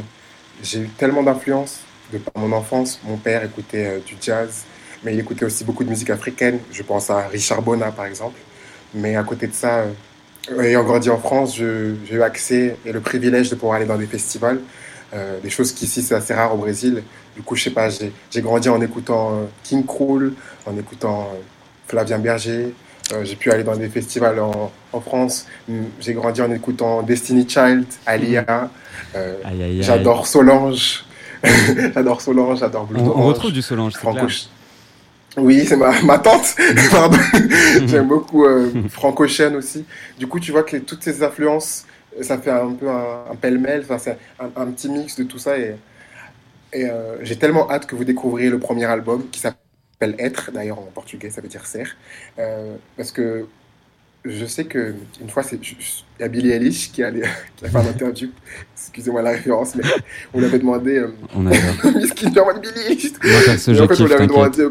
[0.61, 1.79] j'ai eu tellement d'influence
[2.11, 2.99] de par mon enfance.
[3.05, 4.63] Mon père écoutait du jazz,
[5.03, 6.59] mais il écoutait aussi beaucoup de musique africaine.
[6.71, 8.39] Je pense à Richard Bona, par exemple.
[8.93, 9.85] Mais à côté de ça,
[10.61, 14.05] ayant grandi en France, j'ai eu accès et le privilège de pouvoir aller dans des
[14.05, 14.59] festivals.
[15.41, 17.03] Des choses qu'ici, c'est assez rare au Brésil.
[17.35, 20.33] Du coup, je sais pas, j'ai grandi en écoutant King Krul,
[20.67, 21.31] en écoutant
[21.93, 22.73] Flavien Berger.
[23.11, 25.45] Euh, j'ai pu aller dans des festivals en, en France.
[25.67, 28.69] Mm, J'ai grandi en écoutant Destiny Child, Alia.
[29.15, 29.83] Euh, aïe, aïe.
[29.83, 31.05] j'adore Solange.
[31.93, 34.25] j'adore Solange, j'adore Blue On, retrouve du Solange, c'est Franco.
[34.25, 34.37] clair.
[35.37, 36.55] Oui, c'est ma, ma tante.
[36.91, 37.17] Pardon.
[37.87, 39.85] J'aime beaucoup euh, Franco Chen aussi.
[40.17, 41.85] Du coup, tu vois que toutes ces influences,
[42.21, 43.81] ça fait un peu un, un pêle-mêle.
[43.83, 45.57] Enfin, c'est un, un petit mix de tout ça.
[45.59, 45.75] Et,
[46.73, 49.59] et euh, j'ai tellement hâte que vous découvriez le premier album qui s'appelle
[50.19, 50.51] Être.
[50.51, 51.83] D'ailleurs, en portugais, ça veut dire ser.
[52.39, 53.45] Euh, parce que
[54.25, 55.75] je sais que une fois, c'est- il
[56.19, 57.11] y a Billie Eilish qui a,
[57.55, 58.29] qui a fait un interview.
[58.77, 59.83] Excusez-moi la référence, mais
[60.33, 60.97] on lui avait demandé.
[60.97, 61.45] Euh, On
[62.89, 63.13] Eilish?
[63.83, 64.63] En fait, on avait demandé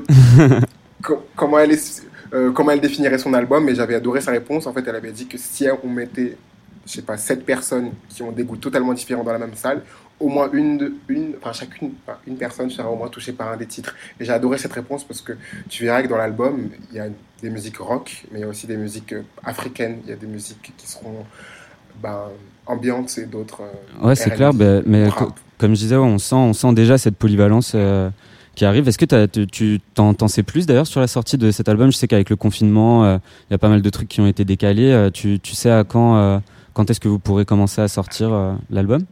[1.02, 2.02] co- comment, elle est-
[2.32, 4.66] euh, comment elle définirait son album, et j'avais adoré sa réponse.
[4.66, 6.36] En fait, elle avait dit que si on mettait,
[6.86, 9.82] je sais pas, sept personnes qui ont des goûts totalement différents dans la même salle,
[10.20, 13.56] au moins une, une, enfin chacune, enfin, une personne sera au moins touchée par un
[13.56, 13.94] des titres.
[14.20, 15.32] Et j'ai adoré cette réponse parce que
[15.68, 17.06] tu verras que dans l'album, il y a
[17.42, 19.98] des musiques rock, mais il y a aussi des musiques euh, africaines.
[20.04, 21.24] Il y a des musiques qui seront
[22.00, 22.28] ben,
[22.66, 23.62] ambiantes et d'autres.
[23.62, 24.52] euh, Ouais, c'est clair.
[24.54, 28.08] bah, mais co- comme je disais, on, sent, on sent déjà cette polyvalence euh,
[28.54, 28.86] qui arrive.
[28.88, 31.90] Est-ce que tu- t'en sais plus d'ailleurs sur la sortie de cet album?
[31.90, 33.18] Je sais qu'avec le confinement, euh,
[33.50, 34.92] il y a pas mal de trucs qui ont été décalés.
[34.92, 36.38] Euh, tu, tu sais à quand, euh,
[36.74, 39.02] quand est-ce que vous pourrez commencer à sortir l'album?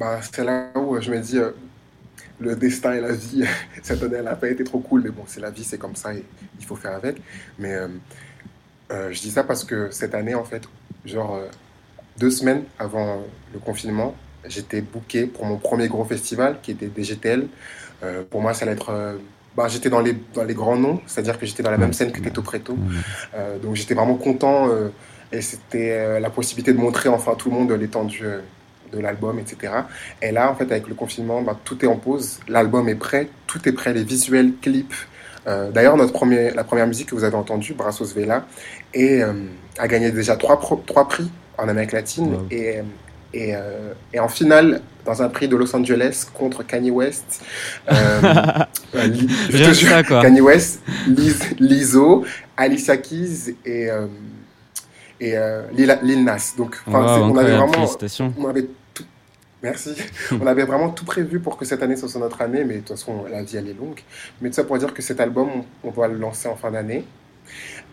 [0.00, 1.50] Bah, c'est là où je me dis, euh,
[2.40, 3.44] le destin et la vie,
[3.82, 5.94] cette année, elle n'a pas été trop cool, mais bon, c'est la vie, c'est comme
[5.94, 6.24] ça et
[6.58, 7.20] il faut faire avec.
[7.58, 7.88] Mais euh,
[8.92, 10.62] euh, je dis ça parce que cette année, en fait,
[11.04, 11.38] genre
[12.18, 13.22] deux semaines avant
[13.52, 14.14] le confinement,
[14.46, 17.46] j'étais booké pour mon premier gros festival qui était DGTL.
[18.30, 19.18] Pour moi, ça allait être.
[19.54, 22.10] bah, j'étais dans les, dans les grands noms, c'est-à-dire que j'étais dans la même scène
[22.10, 22.76] que Teto Preto.
[23.62, 24.68] Donc j'étais vraiment content
[25.30, 28.24] et c'était la possibilité de montrer enfin à tout le monde l'étendue
[28.92, 29.72] de l'album, etc.
[30.22, 32.40] Et là, en fait, avec le confinement, bah, tout est en pause.
[32.48, 34.94] L'album est prêt, tout est prêt, les visuels, clips.
[35.46, 38.44] Euh, D'ailleurs, notre premier, la première musique que vous avez entendue, Brassos Vela,
[38.92, 39.32] et, euh,
[39.78, 42.46] a gagné déjà trois, pro- trois prix en Amérique latine Wow.
[42.50, 42.80] et,
[43.32, 47.42] et, euh, et en finale dans un prix de Los Angeles contre Kanye West.
[47.90, 47.94] Euh,
[48.96, 49.08] euh,
[49.50, 50.20] je jure, ça, quoi.
[50.20, 52.24] Kanye West, Liz, Lizzo,
[52.56, 53.88] Alicia Keys et,
[55.20, 55.34] et
[55.72, 56.52] Lil, Nas.
[56.56, 57.86] Donc, Wow, on avait vraiment,
[58.38, 58.66] on avait
[59.62, 59.94] merci,
[60.40, 62.90] on avait vraiment tout prévu pour que cette année soit notre année, mais de toute
[62.90, 64.00] façon, la vie elle est longue.
[64.40, 65.48] Mais tout ça pour dire que cet album,
[65.82, 67.04] on, on va le lancer en fin d'année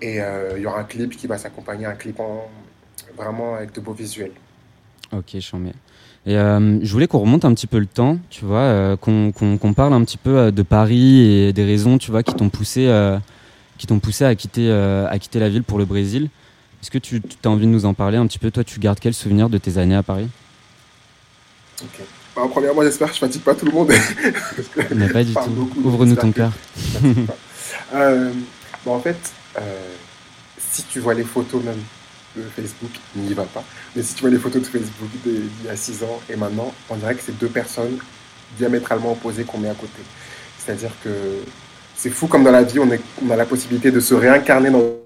[0.02, 2.50] et euh, il y aura un clip qui va s'accompagner, un clip en
[3.16, 4.32] vraiment avec de beaux visuels.
[5.12, 5.74] Ok, j'en mets.
[6.26, 9.74] Et euh, je voulais qu'on remonte un petit peu le temps, tu vois, euh, qu'on
[9.74, 12.92] parle un petit peu de Paris et des raisons, tu vois, qui t'ont poussé,
[13.78, 16.30] qui t'ont poussé à quitter, à quitter la ville pour le Brésil.
[16.82, 18.52] Est-ce que tu as envie de nous en parler un petit peu?
[18.52, 20.28] Toi, tu gardes quel souvenir de tes années à Paris?
[21.84, 22.06] Ok.
[22.36, 23.88] Bah, premièrement, j'espère que je fatigue pas tout le monde.
[24.56, 25.72] Parce que Mais pas du tout.
[25.84, 26.52] Ouvre-nous ton cœur.
[27.94, 28.32] Euh,
[28.86, 29.18] bon, en fait,
[29.58, 29.62] euh,
[30.58, 31.80] si tu vois les photos même
[32.36, 33.64] de Facebook, n'y va pas.
[33.96, 36.74] Mais si tu vois les photos de Facebook d'il y a 6 ans et maintenant,
[36.90, 37.98] on dirait que c'est deux personnes
[38.58, 40.02] diamétralement opposées qu'on met à côté.
[40.58, 41.10] C'est-à-dire que
[41.96, 44.70] c'est fou comme dans la vie, on, est, on a la possibilité de se réincarner
[44.70, 44.98] dans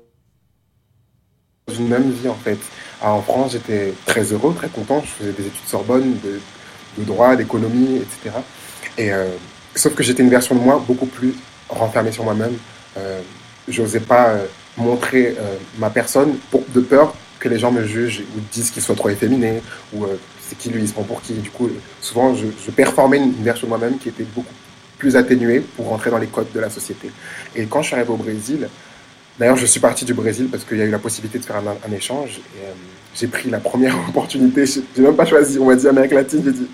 [1.73, 2.59] une même vie en fait.
[3.01, 5.01] Alors, en France, j'étais très heureux, très content.
[5.03, 6.39] Je faisais des études Sorbonne, de,
[6.97, 8.37] de droit, d'économie, etc.
[8.97, 9.29] Et, euh,
[9.75, 11.33] sauf que j'étais une version de moi beaucoup plus
[11.69, 12.57] renfermé sur moi-même.
[12.97, 13.21] Euh,
[13.67, 14.35] j'osais pas
[14.77, 15.35] montrer
[15.77, 16.37] ma personne
[16.73, 19.61] de peur que les gens me jugent ou disent qu'il soit trop efféminé
[19.93, 20.05] ou
[20.51, 21.33] c'est qui lui, il se pour qui.
[21.33, 21.69] Du coup,
[22.01, 24.53] souvent, je, je performais une, version de moi-même qui était beaucoup
[24.97, 27.09] plus atténuée pour rentrer dans les codes de la société.
[27.55, 28.67] Et quand je suis arrivé au Brésil,
[29.39, 31.55] d'ailleurs, je suis parti du Brésil parce qu'il y a eu la possibilité de faire
[31.55, 32.41] un, échange.
[33.15, 34.65] J'ai pris la première opportunité.
[34.65, 36.41] J'ai même pas choisi, on va dire Amérique latine.
[36.43, 36.67] J'ai dit,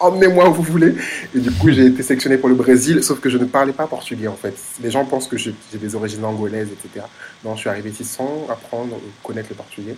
[0.00, 0.94] emmenez-moi où vous voulez.
[1.34, 3.86] Et du coup, j'ai été sélectionné pour le Brésil, sauf que je ne parlais pas
[3.86, 4.54] portugais en fait.
[4.82, 7.06] Les gens pensent que j'ai des origines angolaises, etc.
[7.44, 9.96] Non, je suis arrivé ici sans apprendre, connaître le portugais.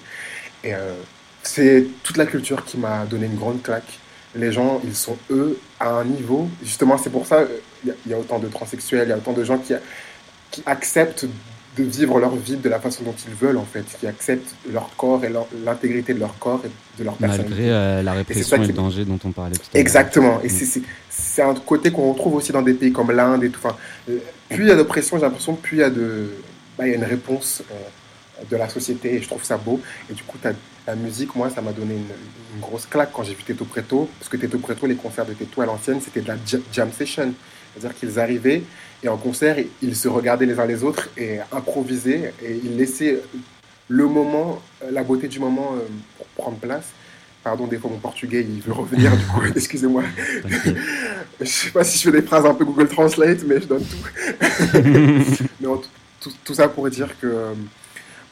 [0.64, 0.94] Et euh,
[1.42, 3.98] c'est toute la culture qui m'a donné une grande claque.
[4.34, 6.48] Les gens, ils sont eux à un niveau.
[6.62, 7.44] Justement, c'est pour ça
[7.84, 9.72] il y, a autant de transsexuels, il y a autant de gens qui,
[10.50, 11.26] qui acceptent
[11.76, 14.88] de vivre leur vie de la façon dont ils veulent, en fait, qui acceptent leur
[14.96, 15.32] corps et
[15.64, 17.50] l'intégrité de leur corps et de leur personnalité.
[17.50, 19.80] Malgré euh, la répression et, le danger dont on parlait tout à l'heure.
[19.80, 20.40] Exactement.
[20.42, 20.82] Et mm.
[21.10, 23.60] c'est un côté qu'on retrouve aussi dans des pays comme l'Inde et tout.
[23.62, 23.76] Enfin,
[24.08, 24.18] euh,
[24.48, 26.30] plus il y a d'oppression, j'ai l'impression, plus il y a de...
[26.78, 29.80] Bah, il y a une réponse euh, de la société et je trouve ça beau.
[30.10, 30.38] Et du coup,
[30.86, 34.30] la musique, moi, ça m'a donné une, grosse claque quand j'ai vu Teto Preto, parce
[34.30, 36.36] que Teto Preto, les concerts de Teto à l'ancienne, c'était de la
[36.72, 37.34] jam session.
[37.74, 38.62] C'est-à-dire qu'ils arrivaient
[39.02, 43.20] et en concert, ils se regardaient les uns les autres et improvisaient et ils laissaient
[43.88, 46.86] le moment, la beauté du moment euh, pour prendre place.
[47.44, 50.02] Pardon, des fois mon portugais il veut revenir, du coup, excusez-moi.
[51.40, 53.84] je sais pas si je fais des phrases un peu Google Translate, mais je donne
[53.84, 54.72] tout.
[55.60, 55.68] mais
[56.42, 57.52] tout, ça pour dire que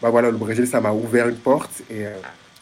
[0.01, 1.83] bah voilà, le Brésil, ça m'a ouvert une porte.
[1.91, 2.13] Et, euh,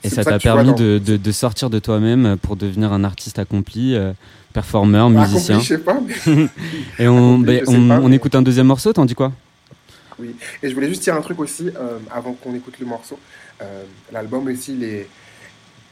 [0.05, 3.95] et ça t'a permis de, de, sortir de toi-même pour devenir un artiste accompli.
[3.95, 4.13] Euh,
[4.53, 5.61] performeur, musicien.
[5.61, 5.99] je sais pas.
[6.99, 9.33] Et on, on, écoute un deuxième morceau, t'en dis quoi?
[10.19, 13.19] Oui, et je voulais juste dire un truc aussi, euh, avant qu'on écoute le morceau.
[13.61, 14.79] Euh, l'album aussi,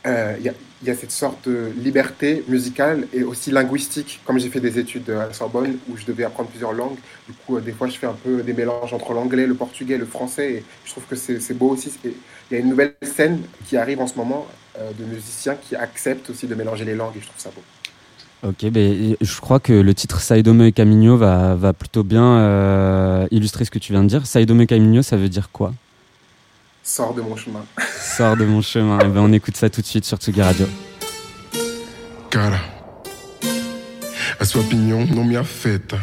[0.07, 0.53] euh, il
[0.87, 4.21] y, a cette sorte de liberté musicale et aussi linguistique.
[4.25, 7.35] Comme j'ai fait des études à la Sorbonne où je devais apprendre plusieurs langues, du
[7.47, 10.53] coup, des fois, je fais un peu des mélanges entre l'anglais, le portugais, le français.
[10.53, 11.91] Et je trouve que c'est beau aussi.
[12.51, 14.47] Il y a une nouvelle scène qui arrive en ce moment
[14.99, 17.63] de musiciens qui acceptent aussi de mélanger les langues et je trouve ça beau.
[18.43, 23.27] Ok, ben, je crois que le titre Saidome et Camino va, va plutôt bien euh,
[23.31, 24.27] illustrer ce que tu viens de dire.
[24.27, 25.75] Saidome et Camino, ça veut dire quoi?
[26.83, 27.63] Sors de mon chemin.
[28.01, 28.99] Sors de mon chemin.
[29.05, 30.67] Eh ben, on écoute ça tout de suite sur Tsugi Radio.
[32.31, 32.61] Cara,
[34.39, 36.01] a sua opinião não me afeta.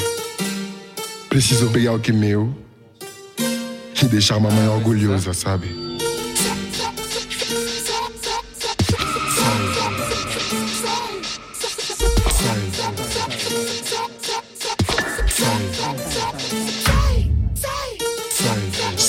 [1.29, 2.53] Preciso pegar o que é meu
[4.03, 5.86] e deixar mamãe orgulhosa, sabe?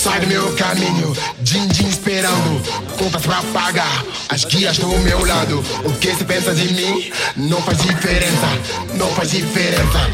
[0.08, 2.62] Sai do meu caminho, din-din esperando
[2.96, 5.62] Contas pra pagar, as guias do meu lado.
[5.84, 8.48] O que se pensa de mim não faz diferença.
[8.94, 10.10] Não faz diferença.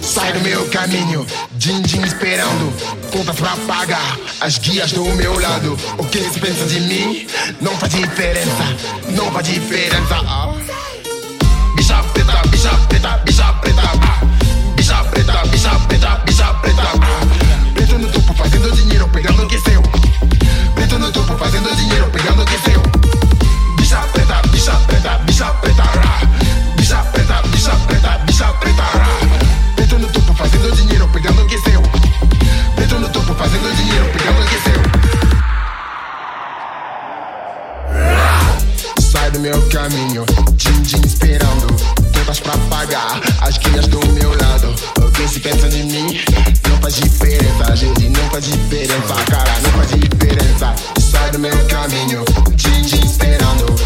[0.00, 2.72] Sai do meu caminho, din-din esperando
[3.10, 5.76] Contas pra pagar, as guias do meu lado.
[5.98, 7.26] O que se pensa de mim
[7.60, 8.76] não faz diferença.
[9.16, 10.16] Não faz diferença.
[11.74, 13.51] Bicha preta, bicha preta Bicha
[18.42, 19.80] fazendo dinheiro, pegando o que seu.
[20.74, 22.82] Preto no topo fazendo dinheiro, pegando o que seu.
[23.76, 26.20] Bicha preta, bicha preta, bicha preta, rá.
[26.76, 29.06] Bicha preta, bicha preta, bicha preta, rá.
[29.76, 31.82] Preto no topo fazendo dinheiro, pegando o que seu.
[32.74, 34.82] Preto no topo fazendo dinheiro, pegando o que seu.
[39.00, 40.24] Sai do meu caminho,
[40.56, 41.66] din din esperando
[42.12, 46.18] Contas pra pagar, as guias do meu lado Alguém se pensa de mim
[46.82, 50.74] faz diferença, gente, não faz diferença, cara, não faz diferença.
[51.00, 52.24] Sai do meu caminho,
[52.56, 53.81] Gigi esperando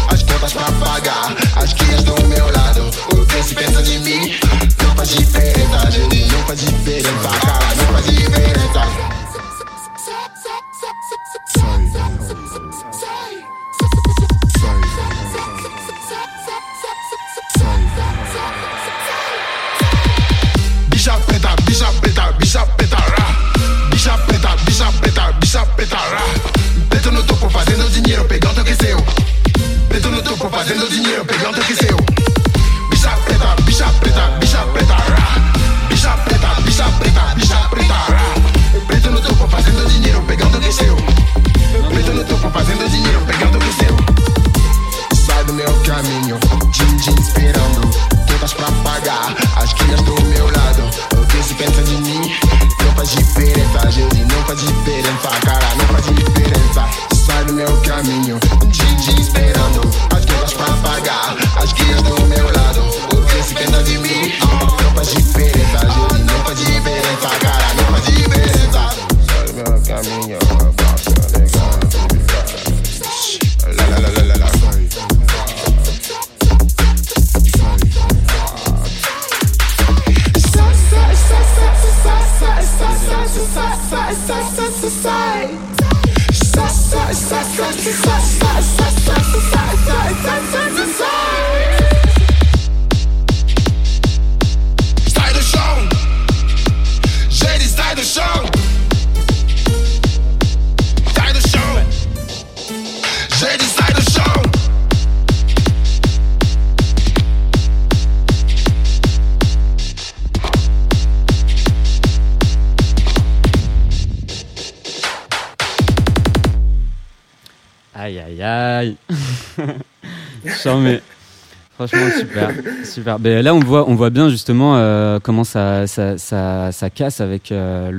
[122.97, 123.19] super.
[123.19, 127.51] Ben, là, on voit, on voit bien justement euh, comment ça, ça, ça, casse avec
[127.51, 127.91] euh,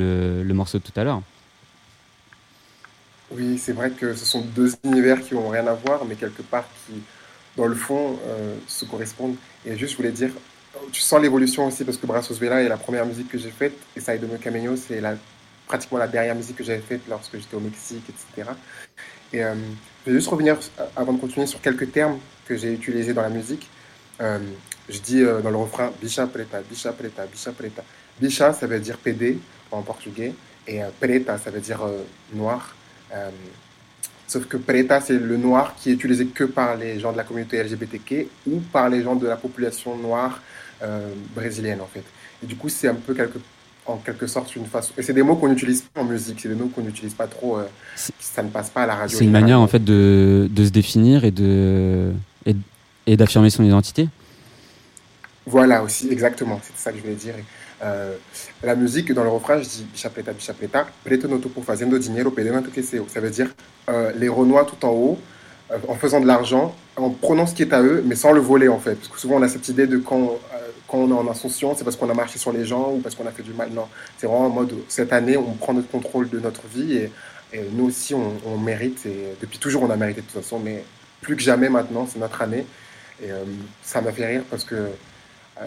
[0.44, 1.22] le, morceau de tout à l'heure.
[3.30, 6.42] Oui, c'est vrai que ce sont deux univers qui n'ont rien à voir, mais quelque
[6.42, 6.94] part qui,
[7.56, 9.36] dans le fond, euh, se correspondent.
[9.64, 10.30] Et juste, je voulais dire,
[10.90, 13.74] tu sens l'évolution aussi, parce que Brassos Vela est la première musique que j'ai faite,
[13.96, 15.00] et Saido Camino, c'est
[15.66, 18.50] pratiquement la dernière musique que j'avais faite lorsque j'étais au Mexique, etc.
[19.32, 20.56] Et je vais juste revenir,
[20.96, 23.68] avant de continuer, sur quelques termes que j'ai utilisés dans la musique.
[24.88, 27.84] Je dis euh, dans le refrain bicha preta, bicha preta, bicha preta.
[28.20, 29.38] Bicha, ça veut dire PD
[29.70, 30.34] en portugais,
[30.66, 32.02] et euh, preta, ça veut dire euh,
[32.34, 32.74] noir.
[34.26, 37.24] sauf que preta, c'est le noir qui est utilisé que par les gens de la
[37.24, 40.40] communauté LGBTQ ou par les gens de la population noire
[41.34, 42.04] brésilienne, en fait.
[42.42, 43.38] Et du coup, c'est un peu quelque
[43.88, 44.92] en quelque sorte une façon.
[44.98, 47.26] Et c'est des mots qu'on n'utilise pas en musique, c'est des mots qu'on n'utilise pas
[47.26, 47.64] trop, euh,
[47.96, 49.16] ça ne passe pas à la radio.
[49.16, 52.12] C'est une manière en fait de, de, se définir et de
[52.46, 52.54] et,
[53.06, 54.08] et d'affirmer son identité.
[55.50, 57.34] Voilà aussi, exactement, c'est ça que je voulais dire.
[57.82, 58.16] Euh,
[58.62, 62.68] la musique, dans le refrain, je dis bichapleta, bichapleta, preto noto por fazendo dinheiro, pedendo
[62.70, 63.54] que Ça veut dire
[63.88, 65.18] euh, les Renois tout en haut,
[65.70, 68.40] euh, en faisant de l'argent, en prenant ce qui est à eux, mais sans le
[68.40, 68.96] voler en fait.
[68.96, 70.38] Parce que souvent on a cette idée de quand
[70.86, 73.14] quand on est en ascension, c'est parce qu'on a marché sur les gens ou parce
[73.14, 73.70] qu'on a fait du mal.
[73.72, 73.88] Non,
[74.18, 77.10] c'est vraiment en mode, cette année, on prend notre contrôle de notre vie et,
[77.72, 79.06] nous aussi, on, on, mérite.
[79.06, 80.84] Et depuis toujours, on a mérité de toute façon, mais
[81.22, 82.66] plus que jamais maintenant, c'est notre année.
[83.22, 83.28] Et
[83.82, 84.76] ça m'a fait rire parce que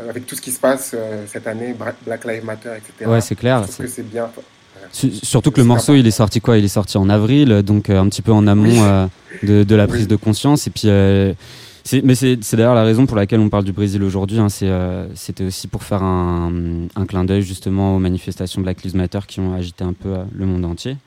[0.09, 1.75] avec tout ce qui se passe euh, cette année,
[2.05, 3.09] Black Lives Matter, etc.
[3.09, 3.63] Ouais, c'est clair.
[3.63, 4.29] Je trouve que c'est bien.
[4.91, 6.57] Surtout que le morceau, il est sorti quoi?
[6.57, 9.07] Il est sorti en avril, donc un petit peu en amont
[9.43, 10.67] de, de, la prise de conscience.
[10.67, 10.89] Et puis
[12.03, 14.39] mais c'est d'ailleurs la raison pour laquelle on parle du Brésil aujourd'hui.
[14.39, 14.47] Hein,
[15.15, 16.51] C'était aussi pour faire un,
[16.95, 20.23] un clin d'œil justement aux manifestations Black Lives Matter qui ont agité un peu euh,
[20.33, 20.97] le monde entier.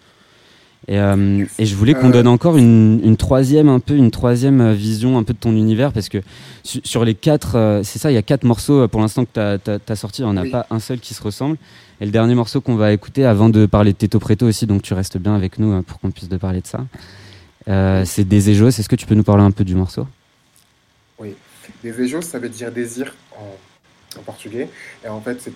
[0.86, 4.72] Et, euh, et je voulais qu'on donne encore une, une, troisième un peu une troisième
[4.72, 6.18] vision un peu de ton univers parce que
[6.62, 9.30] su, sur les quatre, euh, c'est ça, il y a quatre morceaux pour l'instant que
[9.32, 10.50] tu as, as, as, sorti, on n'a oui.
[10.50, 11.56] pas un seul qui se ressemble.
[12.00, 14.82] Et le dernier morceau qu'on va écouter avant de parler de Teto Preto aussi, donc
[14.82, 16.84] tu restes bien avec nous pour qu'on puisse de parler de ça.
[17.68, 18.68] Euh, c'est Desejos.
[18.68, 20.06] Est-ce que tu peux nous parler un peu du morceau?
[21.18, 21.34] Oui.
[21.82, 24.68] Desejos, ça veut dire désir en, en portugais.
[25.04, 25.54] Et en fait, c'est.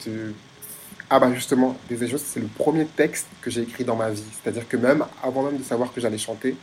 [1.11, 4.23] Ah, bah justement, Desejos, c'est le premier texte que j'ai écrit dans ma vie.
[4.43, 6.57] C'est-à-dire que même avant même de savoir que j'allais chanter,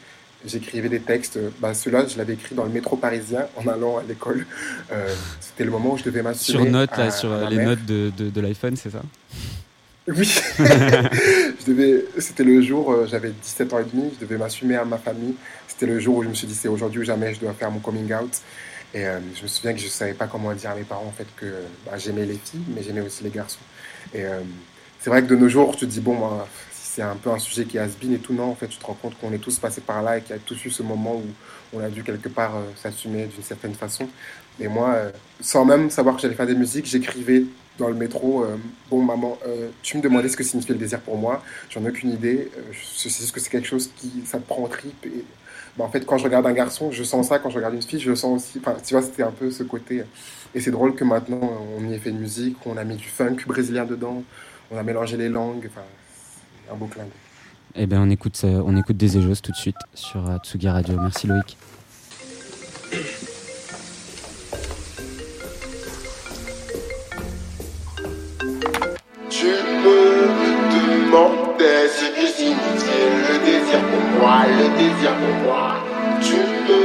[0.46, 1.40] j'écrivais des textes.
[1.60, 4.46] Bah, Celui-là, je l'avais écrit dans le métro parisien en allant à l'école.
[4.92, 6.64] Euh, C'était le moment où je devais m'assurer.
[6.64, 7.70] Sur notes, là, sur les mère.
[7.70, 9.02] notes de, de, de l'iPhone, c'est ça?
[10.08, 10.28] Oui.
[12.20, 15.36] C'était le jour, euh, j'avais 17 ans et demi, je devais m'assumer à ma famille.
[15.68, 17.72] C'était le jour où je me suis dit, c'est aujourd'hui ou jamais, je dois faire
[17.72, 18.32] mon coming out.
[18.94, 21.08] Et euh, je me souviens que je ne savais pas comment dire à mes parents
[21.08, 21.46] en fait que
[21.86, 23.60] bah, j'aimais les filles, mais j'aimais aussi les garçons.
[24.16, 24.40] Et euh,
[25.00, 27.40] c'est vrai que de nos jours, tu te dis, bon, bah, c'est un peu un
[27.40, 29.40] sujet qui est has et tout, non, en fait, tu te rends compte qu'on est
[29.40, 31.90] tous passés par là et qu'il y a tous eu ce moment où on a
[31.90, 34.08] dû quelque part euh, s'assumer d'une certaine façon.
[34.60, 35.12] Et moi, euh,
[35.42, 37.44] sans même savoir que j'allais faire des musiques, j'écrivais
[37.78, 38.46] dans le métro,
[38.90, 39.38] bon maman,
[39.84, 42.86] tu me demandais ce que signifiait le désir pour moi, j'en ai aucune idée, je
[42.86, 45.26] sais juste que c'est quelque chose qui, ça te prend en trip et
[45.78, 47.40] bah, en fait, quand je regarde un garçon, je sens ça.
[47.40, 48.62] Quand je regarde une fille, je le sens aussi.
[48.86, 50.04] Tu vois, c'était un peu ce côté.
[50.56, 53.10] Et c'est drôle que maintenant, on y ait fait une musique, on a mis du
[53.10, 54.24] funk brésilien dedans,
[54.72, 55.68] on a mélangé les langues.
[55.70, 55.82] Enfin,
[56.66, 57.12] c'est un beau clin d'œil.
[57.76, 60.98] Eh bien, on écoute, on écoute des Ejos tout de suite sur Tsugi Radio.
[60.98, 61.58] Merci Loïc.
[69.30, 70.00] Tu me
[70.72, 75.76] demandais ce que signifiait le désir pour moi, le désir pour moi.
[76.22, 76.85] Tu me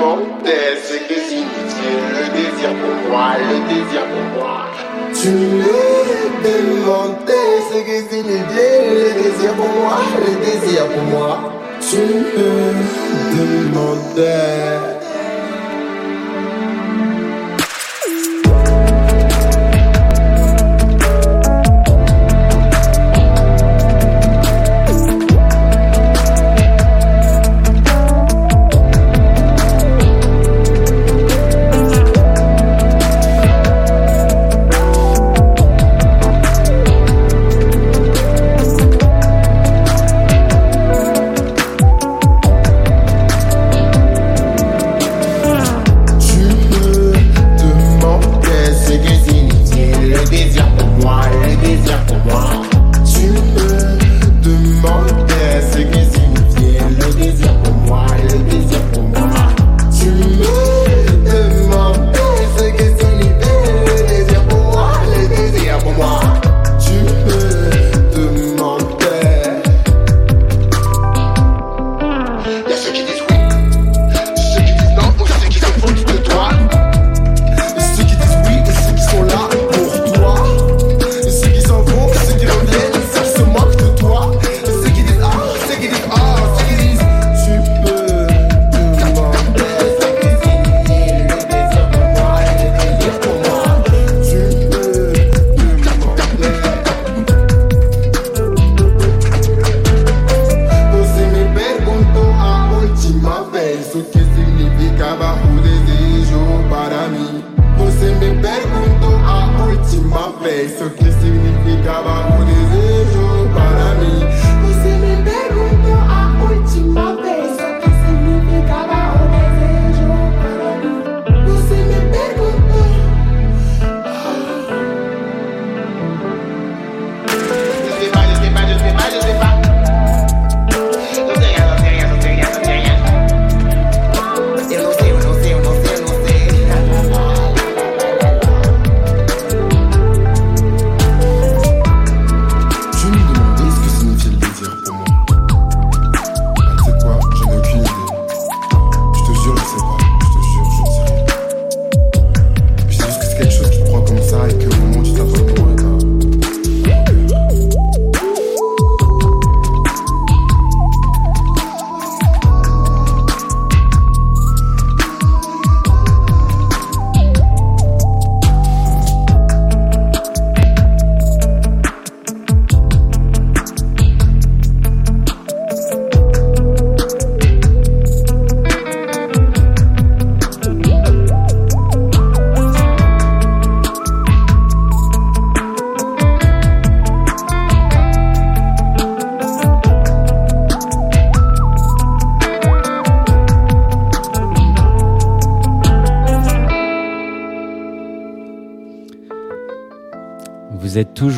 [0.00, 4.66] demandais ce que signifiait le désir pour moi, le désir pour moi.
[5.14, 5.78] Tu me
[6.42, 11.52] demandais ce que signifiait le désir pour moi, le désir pour moi.
[11.80, 12.52] Tu me
[13.36, 14.99] demandais.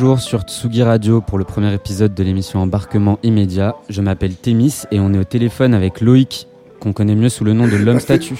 [0.03, 3.73] Toujours sur Tsugi Radio pour le premier épisode de l'émission Embarquement immédiat.
[3.87, 6.45] Je m'appelle Témis et on est au téléphone avec Loïc,
[6.81, 8.35] qu'on connaît mieux sous le nom de l'homme statue.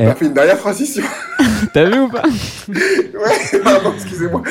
[0.00, 1.04] On a fait une dernière transition.
[1.72, 2.24] T'as vu ou pas?
[2.68, 4.42] Ouais, pardon, excusez-moi.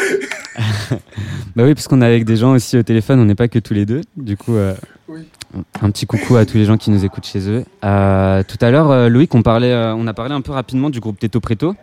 [1.58, 3.60] Bah oui, parce qu'on est avec des gens aussi au téléphone, on n'est pas que
[3.60, 4.00] tous les deux.
[4.16, 4.74] Du coup, euh,
[5.10, 5.28] Oui.
[5.82, 7.66] un petit coucou à tous les gens qui nous écoutent chez eux.
[7.84, 10.90] Euh, tout à l'heure, euh, Loïc, on, parlait, euh, on a parlé un peu rapidement
[10.90, 11.76] du groupe Teto Preto.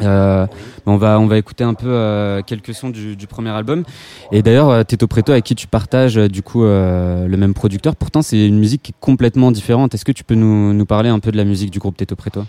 [0.00, 0.46] Euh,
[0.86, 3.84] on, va, on va écouter un peu euh, quelques sons du, premier album.
[4.30, 8.22] Et d'ailleurs, euh, Teto Preto, avec qui tu partages du coup le même producteur, pourtant
[8.22, 9.94] c'est une musique qui est complètement différente.
[9.94, 12.16] Est-ce que tu peux nous, nous parler un peu de la musique du groupe Teto
[12.16, 12.42] Preto?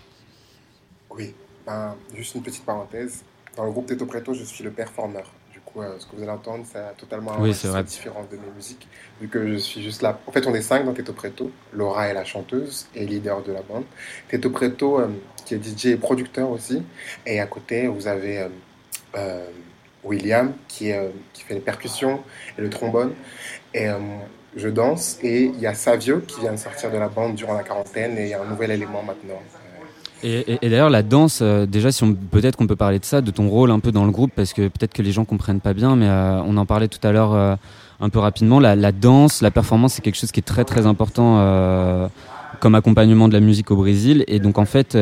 [1.15, 1.33] Oui,
[1.65, 3.23] ben, juste une petite parenthèse.
[3.55, 5.25] Dans le groupe Teto Preto, je suis le performeur.
[5.74, 8.51] Coup, euh, ce que vous allez entendre, c'est totalement Oui, un c'est différent de mes
[8.55, 8.88] musiques.
[9.19, 10.19] Vu que je suis juste là.
[10.28, 11.51] En fait, on est cinq dans Teto Preto.
[11.74, 13.84] Laura est la chanteuse et leader de la bande.
[14.28, 15.07] Teto Preto, euh,
[15.45, 16.84] qui est DJ et producteur aussi.
[17.26, 18.49] Et à côté, vous avez euh,
[19.15, 19.45] euh,
[20.03, 22.21] William, qui, est, qui fait les percussions
[22.57, 23.13] et le trombone.
[23.74, 23.88] Et
[24.55, 25.17] je danse.
[25.24, 28.17] Et il y a Savio, qui vient de sortir de la bande durant la quarantaine.
[28.17, 29.41] Et il y a un nouvel élément maintenant.
[30.24, 31.89] Et, d'ailleurs, la danse, euh, déjà,
[32.32, 34.53] peut-être qu'on peut parler de ça, de ton rôle un peu dans le groupe, parce
[34.53, 37.11] que peut-être que les gens comprennent pas bien, mais euh, on en parlait tout à
[37.11, 37.55] l'heure euh,
[37.99, 38.61] un peu rapidement.
[38.61, 42.09] La, danse, la performance, c'est quelque chose qui est très très important
[42.59, 44.24] comme accompagnement de la musique au Brésil.
[44.28, 44.97] Et donc, en fait,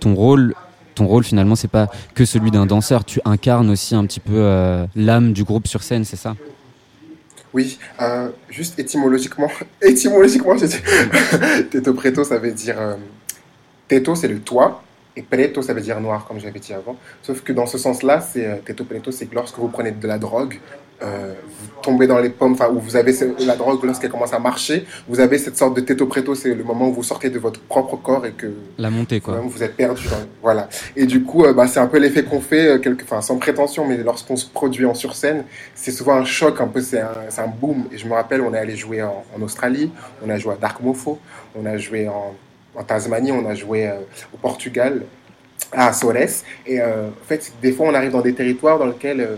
[0.00, 0.54] ton rôle,
[0.94, 3.04] ton rôle finalement, c'est pas que celui d'un danseur.
[3.04, 6.34] Tu incarnes aussi un petit peu l'âme du groupe sur scène, c'est ça?
[7.52, 7.78] Oui,
[8.50, 9.50] juste étymologiquement,
[9.82, 10.56] étymologiquement,
[11.70, 12.76] teto preto, ça veut dire,
[13.88, 14.82] teto, c'est le toit,
[15.16, 16.96] et preto, ça veut dire noir, comme j'avais dit avant.
[17.22, 20.06] Sauf que dans ce sens-là, c'est euh, teto preto, c'est que lorsque vous prenez de
[20.08, 20.58] la drogue,
[21.02, 24.38] euh, vous tombez dans les pommes, enfin, où vous avez la drogue, lorsqu'elle commence à
[24.38, 27.38] marcher, vous avez cette sorte de teto preto, c'est le moment où vous sortez de
[27.38, 28.46] votre propre corps et que
[28.78, 29.40] La montée, quoi.
[29.44, 30.08] Vous êtes perdu.
[30.08, 30.68] dans- Voilà.
[30.96, 33.02] Et du coup, euh, bah, c'est un peu l'effet qu'on fait, euh, quelque...
[33.04, 36.68] enfin, sans prétention, mais lorsqu'on se produit en sur scène, c'est souvent un choc, un
[36.68, 37.84] peu, c'est un, c'est un boom.
[37.92, 39.90] Et je me rappelle, on est allé jouer en, en Australie,
[40.24, 41.18] on a joué à Dark Mofo,
[41.56, 42.34] on a joué en,
[42.74, 44.00] en Tasmanie, on a joué euh,
[44.32, 45.02] au Portugal,
[45.72, 46.44] à Açores.
[46.66, 49.36] Et euh, en fait, des fois, on arrive dans des territoires dans lesquels euh,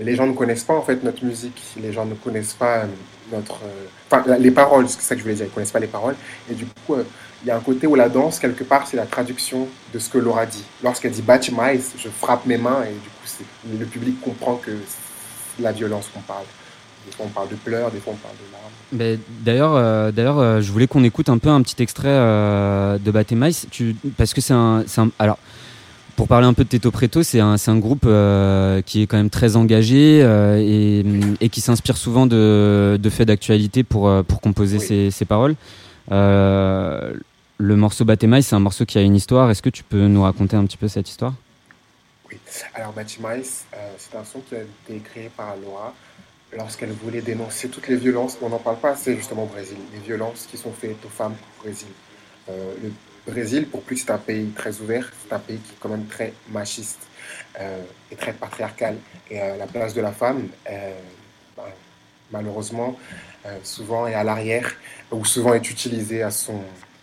[0.00, 2.84] les gens ne connaissent pas en fait notre musique, les gens ne connaissent pas
[3.30, 3.60] notre,
[4.10, 6.16] enfin les paroles, c'est ça que je voulais dire, ils connaissent pas les paroles.
[6.50, 6.96] Et du coup,
[7.42, 10.08] il y a un côté où la danse quelque part c'est la traduction de ce
[10.08, 10.64] que Laura dit.
[10.82, 14.70] Lorsqu'elle dit batch mais, je frappe mes mains et du coup le public comprend que
[14.86, 16.44] c'est la violence qu'on parle.
[17.06, 19.18] Des fois on parle de pleurs, des fois on parle de larmes.
[19.44, 23.10] D'ailleurs, euh, d'ailleurs, euh, je voulais qu'on écoute un peu un petit extrait euh, de
[23.10, 24.84] Batémaïs, tu parce que c'est un,
[25.18, 25.38] alors.
[26.14, 28.02] Pour parler un peu de Teto Preto, c'est un, un groupe
[28.84, 31.04] qui est quand même très engagé et,
[31.40, 35.56] et qui s'inspire souvent de, de faits d'actualité pour, pour composer ses, ses paroles.
[36.10, 37.14] Le
[37.58, 39.50] morceau Batémaïs, c'est un morceau qui a une histoire.
[39.50, 41.32] Est-ce que tu peux nous raconter un petit peu cette histoire?
[42.30, 42.36] Oui.
[42.74, 43.02] Alors euh,
[43.98, 45.94] c'est un son qui a été créé par Laura
[46.56, 48.38] lorsqu'elle voulait dénoncer toutes les violences.
[48.42, 49.76] On n'en parle pas assez justement au Brésil.
[49.92, 51.88] Les violences qui sont faites aux femmes au Brésil.
[52.48, 52.92] Euh, le
[53.32, 56.06] Brésil, pour plus c'est un pays très ouvert, c'est un pays qui est quand même
[56.06, 57.06] très machiste
[57.60, 58.96] euh, et très patriarcal.
[59.30, 60.92] Et la place de la femme, euh,
[61.56, 61.62] ben,
[62.30, 62.96] malheureusement,
[63.64, 64.72] souvent est à l'arrière
[65.10, 66.24] ou souvent est utilisée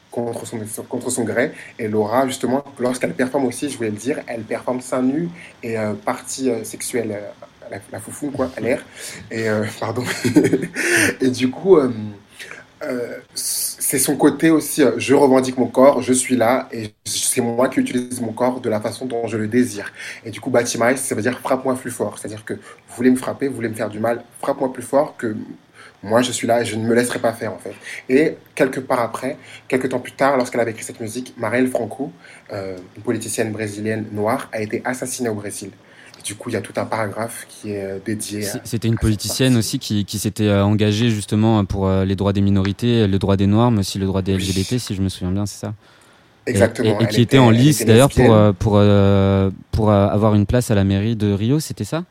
[0.10, 1.52] contre son, gré.
[1.78, 5.30] Et Laura, justement, lorsqu'elle performe aussi, je voulais le dire, elle performe seins nus
[5.64, 5.76] et
[6.06, 7.20] partie sexuelle,
[7.70, 8.84] la, la foufou, quoi, à l'air.
[9.32, 10.04] Et, euh, pardon.
[11.22, 11.92] et du coup, euh,
[12.84, 17.68] euh, c'est son côté aussi, je revendique mon corps, je suis là, et c'est moi
[17.68, 19.92] qui utilise mon corps de la façon dont je le désire.
[20.26, 22.18] Et du coup, Batimai, ça veut dire frappe-moi plus fort.
[22.18, 25.16] C'est-à-dire que vous voulez me frapper, vous voulez me faire du mal, frappe-moi plus fort
[25.18, 25.36] que
[26.02, 27.74] moi je suis là et je ne me laisserai pas faire en fait.
[28.08, 32.14] Et quelque part après, quelques temps plus tard, lorsqu'elle avait écrit cette musique, Marielle Franco,
[32.52, 35.72] une politicienne brésilienne noire, a été assassinée au Brésil.
[36.30, 39.58] Du coup, il y a tout un paragraphe qui est euh, dédié C'était une politicienne
[39.58, 43.36] aussi qui, qui s'était euh, engagée justement pour euh, les droits des minorités, le droit
[43.36, 45.74] des Noirs, mais aussi le droit des LGBT, si je me souviens bien, c'est ça
[46.46, 47.00] Exactement.
[47.00, 48.28] Et, qui était, était- en lice d'ailleurs pour,
[48.60, 48.80] pour,
[49.72, 52.04] pour avoir une place à la mairie de Rio, c'était ça?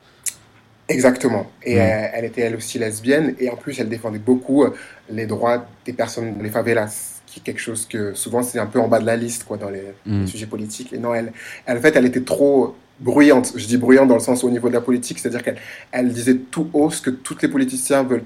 [0.88, 1.48] Exactement.
[1.62, 4.64] Et elle était elle aussi lesbienne et en plus elle défendait beaucoup
[5.12, 8.80] les droits des personnes, les favelas, qui est quelque chose que souvent c'est un peu
[8.80, 10.22] en bas de la liste quoi dans les, Mm.
[10.22, 10.92] les sujets politiques.
[10.92, 11.32] Et non, elle,
[11.66, 13.52] elle, en fait, elle était trop bruyante.
[13.56, 15.58] Je dis bruyante dans le sens au niveau de la politique, c'est-à-dire qu'elle
[15.92, 18.24] elle disait tout haut ce que tous les politiciens veulent,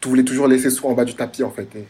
[0.00, 1.68] tout voulaient toujours laisser sous en bas du tapis en fait.
[1.76, 1.86] Et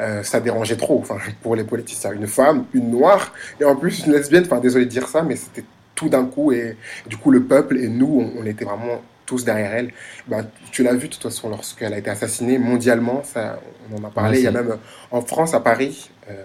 [0.00, 4.06] euh, ça dérangeait trop, enfin pour les politiciens, une femme, une noire et en plus
[4.06, 4.44] une lesbienne.
[4.46, 5.64] Enfin désolé de dire ça, mais c'était
[5.94, 6.76] tout d'un coup et
[7.06, 9.90] du coup le peuple et nous, on, on était vraiment tous derrière elle.
[10.26, 13.58] Ben, tu l'as vu de toute façon lorsqu'elle a été assassinée mondialement, ça,
[13.90, 14.40] on en a parlé.
[14.40, 14.76] Il y a même
[15.10, 16.42] en France, à Paris, euh,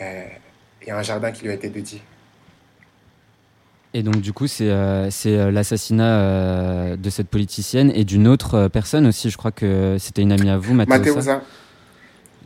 [0.00, 0.24] euh,
[0.82, 2.02] il y a un jardin qui lui a été dédié.
[3.92, 8.68] Et donc du coup, c'est euh, euh, l'assassinat euh, de cette politicienne et d'une autre
[8.68, 9.30] personne aussi.
[9.30, 10.98] Je crois que c'était une amie à vous, Mathéosa.
[10.98, 11.42] Mathéosa.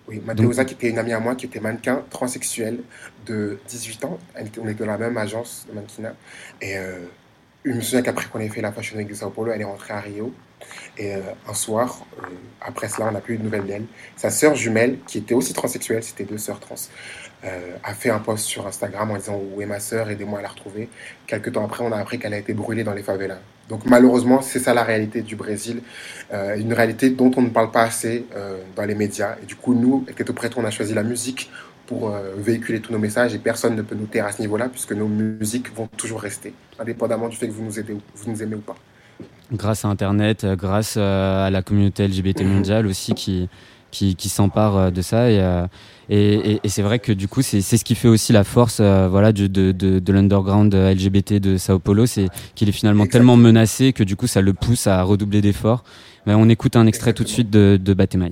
[0.08, 2.78] Oui, Mathéosa, qui était une amie à moi, qui était mannequin transsexuel
[3.26, 4.18] de 18 ans.
[4.34, 6.14] Elle on était dans la même agence de mannequinat.
[6.60, 6.76] Et
[7.64, 9.64] je me souviens qu'après qu'on ait fait la Fashion Week de Sao Paulo, elle est
[9.64, 10.34] rentrée à Rio.
[10.98, 11.14] Et
[11.48, 12.04] un soir,
[12.60, 13.86] après cela, on n'a plus eu de nouvelles d'elle.
[14.16, 16.74] Sa sœur jumelle, qui était aussi transsexuelle, c'était deux sœurs trans,
[17.44, 20.08] euh, a fait un post sur Instagram en disant Où est ma sœur?
[20.08, 20.88] Aidez-moi à la retrouver.
[21.26, 23.38] Quelques temps après, on a appris qu'elle a été brûlée dans les favelas.
[23.68, 25.82] Donc malheureusement, c'est ça la réalité du Brésil,
[26.32, 29.36] euh, une réalité dont on ne parle pas assez euh, dans les médias.
[29.42, 31.50] Et du coup, nous, Keto Preto, on a choisi la musique
[31.86, 34.92] pour véhiculer tous nos messages et personne ne peut nous taire à ce niveau-là puisque
[34.92, 38.76] nos musiques vont toujours rester, indépendamment du fait que vous nous aimez ou pas.
[39.52, 43.50] Grâce à Internet, grâce à la communauté LGBT mondiale aussi qui,
[43.94, 45.30] qui, qui s'empare euh, de ça.
[45.30, 45.66] Et, euh,
[46.10, 48.44] et, et- et c'est vrai que du coup, c'est c'est ce qui fait aussi la
[48.44, 52.72] force euh, voilà, du- de, de, de l'underground LGBT de Sao Paulo, c'est qu'il est
[52.72, 55.84] finalement tellement menacé que du coup, ça le pousse à redoubler d'efforts.
[56.26, 58.30] Mais on écoute un extrait tout de suite de, de Batemais.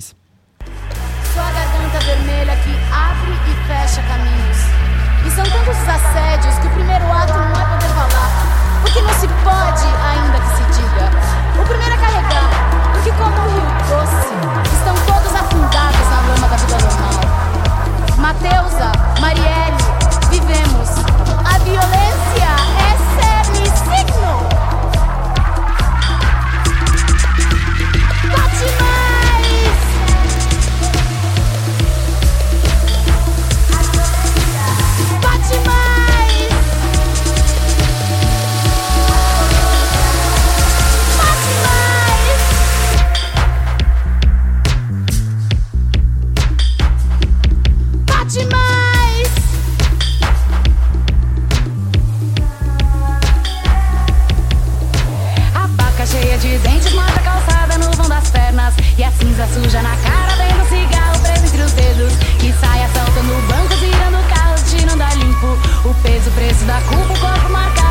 [59.43, 62.13] A cinza suja na cara vem do cigarro preso entre os dedos.
[62.39, 65.59] Que sai assaltando o banco, tirando o carro, tirando a limpo.
[65.85, 67.82] O peso, preço da culpa, o corpo marcado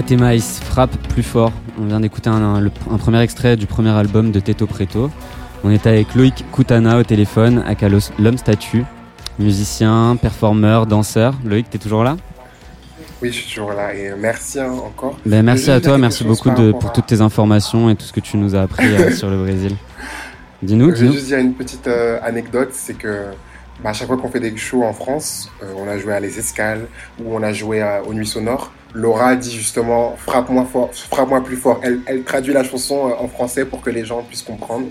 [0.00, 1.52] Batemais frappe plus fort.
[1.80, 5.10] On vient d'écouter un, un- le- un premier extrait du premier album de Teto Preto.
[5.64, 8.84] On était avec Loïc Koutana au téléphone, aka l'homme statue,
[9.38, 11.32] musicien, performeur, danseur.
[11.46, 12.18] Loïc, t'es toujours là?
[13.22, 15.18] Oui, je suis toujours là et merci hein, encore.
[15.24, 18.12] Ben, merci à toi, merci beaucoup de, pour à- toutes tes informations et tout ce
[18.12, 19.76] que tu nous as appris euh, sur le Brésil.
[20.62, 23.28] Dis-nous, Je vais juste dire une petite euh, anecdote, c'est que
[23.82, 26.20] bah, à chaque fois qu'on fait des shows en France, euh, on a joué à
[26.20, 26.82] Les Escales
[27.18, 31.56] ou on a joué à- aux Nuits Sonores, Laura dit justement frappe-moi fort, frappe-moi plus
[31.56, 31.80] fort.
[31.82, 34.86] Elle, elle traduit la chanson euh, en français pour que les gens puissent comprendre.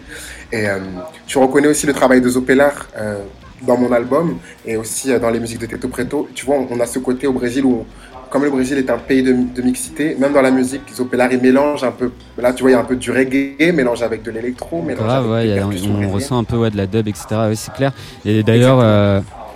[0.52, 0.80] Et euh,
[1.26, 3.18] tu reconnais aussi le travail de Zopelar euh,
[3.64, 6.28] dans mon album et aussi dans les musiques de Teto Preto.
[6.36, 7.86] Tu vois, on, a ce côté au Brésil où
[8.30, 11.40] comme le Brésil est un pays de, de mixité, même dans la musique, Zopelar, il
[11.40, 12.12] mélange un peu.
[12.38, 15.06] Là, tu vois, il y a un peu du reggae, mélange avec de l'électro, mélange
[15.06, 16.86] Grave, avec ouais, des il y a- percussions on ressent un peu ouais, de la
[16.86, 17.26] dub, etc.
[17.50, 17.92] Oui, c'est clair.
[18.26, 18.80] Et d'ailleurs,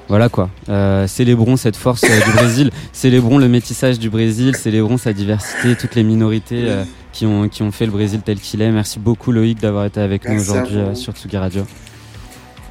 [0.10, 0.50] voilà quoi.
[0.70, 5.76] Euh, célébrons cette force euh, du Brésil, célébrons le métissage du Brésil, célébrons sa diversité,
[5.76, 6.84] toutes les minorités euh,
[7.14, 8.72] qui, ont, qui ont fait le Brésil tel qu'il est.
[8.72, 11.64] Merci beaucoup Loïc d'avoir été avec nous Merci aujourd'hui sur Tsugi Radio.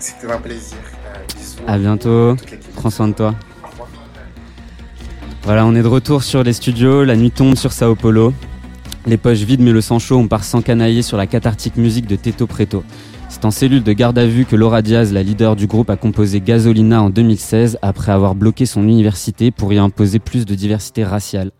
[0.01, 0.79] C'était un plaisir.
[1.69, 2.35] À bientôt,
[2.75, 3.35] prends soin de toi.
[5.45, 8.35] Voilà, on est de retour sur les studios, la nuit tombe sur Sao Paulo.
[9.07, 12.17] Les poches vides mais le sang chaud, on part s'encanailler sur la cathartique musique de
[12.17, 12.83] Teto Preto.
[13.39, 15.97] C'est en cellule de garde à vue que Laura Diaz, la leader du groupe, a
[15.97, 21.05] composé Gasolina en 2016 après avoir bloqué son université pour y imposer plus de diversité
[21.05, 21.53] raciale.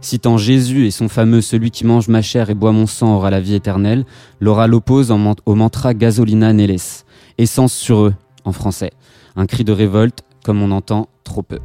[0.00, 3.28] Citant Jésus et son fameux Celui qui mange ma chair et boit mon sang aura
[3.28, 4.06] la vie éternelle,
[4.40, 7.04] Laura l'oppose au mantra Gasolina Neles,
[7.36, 8.14] essence sur eux
[8.46, 8.92] en français.
[9.36, 11.58] Un cri de révolte comme on entend trop peu.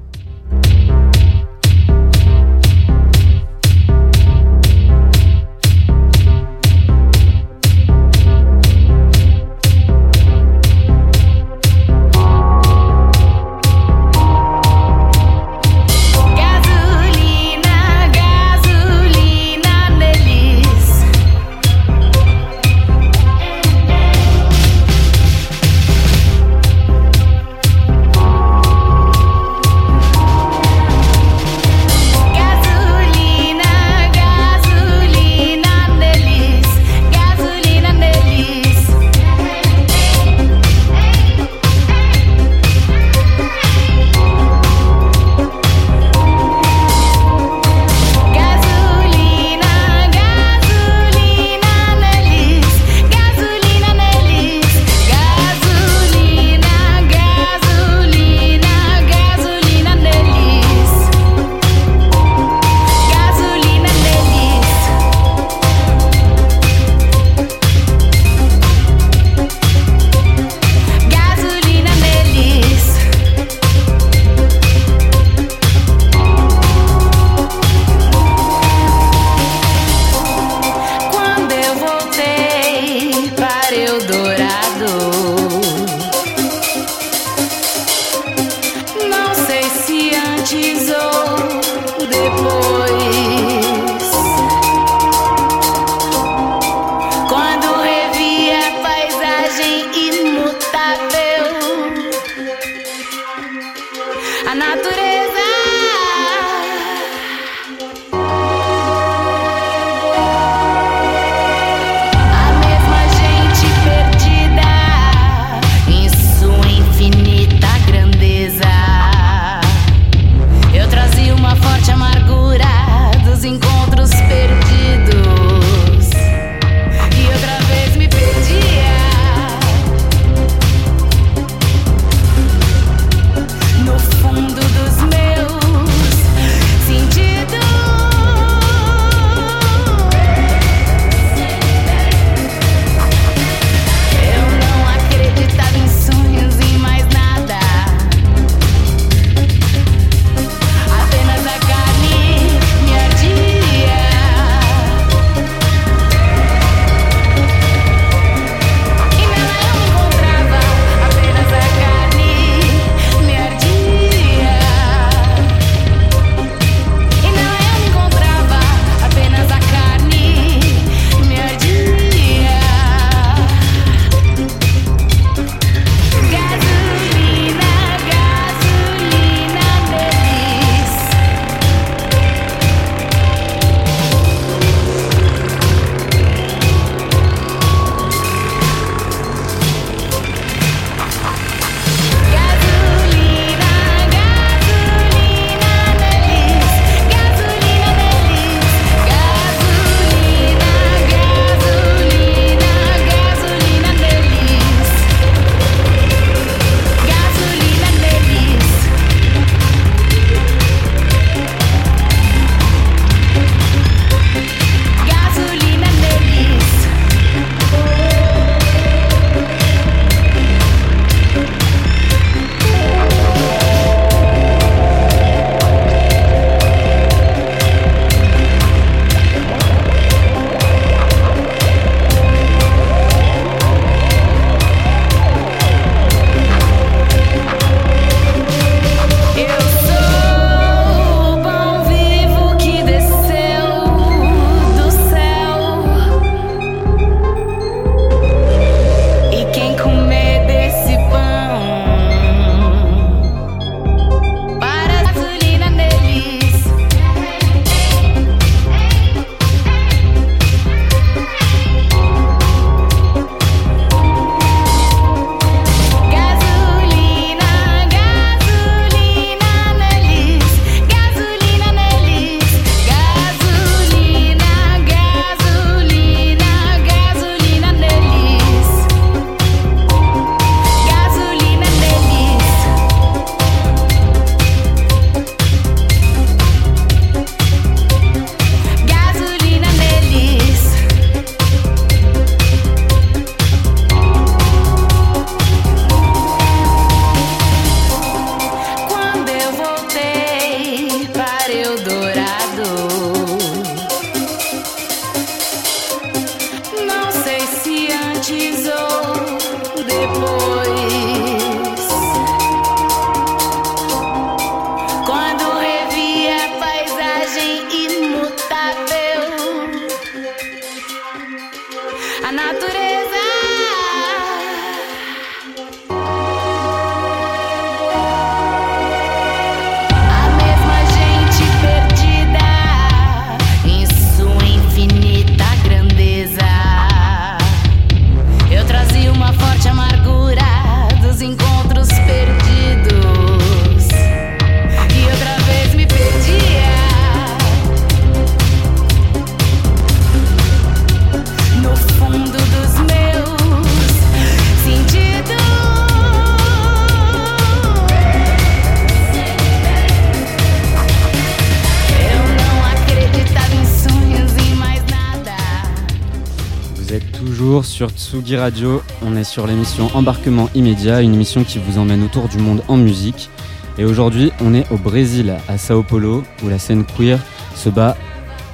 [367.89, 368.81] Sur Tsugi Radio.
[369.01, 372.77] On est sur l'émission Embarquement immédiat, une émission qui vous emmène autour du monde en
[372.77, 373.29] musique.
[373.77, 377.19] Et aujourd'hui, on est au Brésil, à Sao Paulo, où la scène queer
[377.55, 377.97] se bat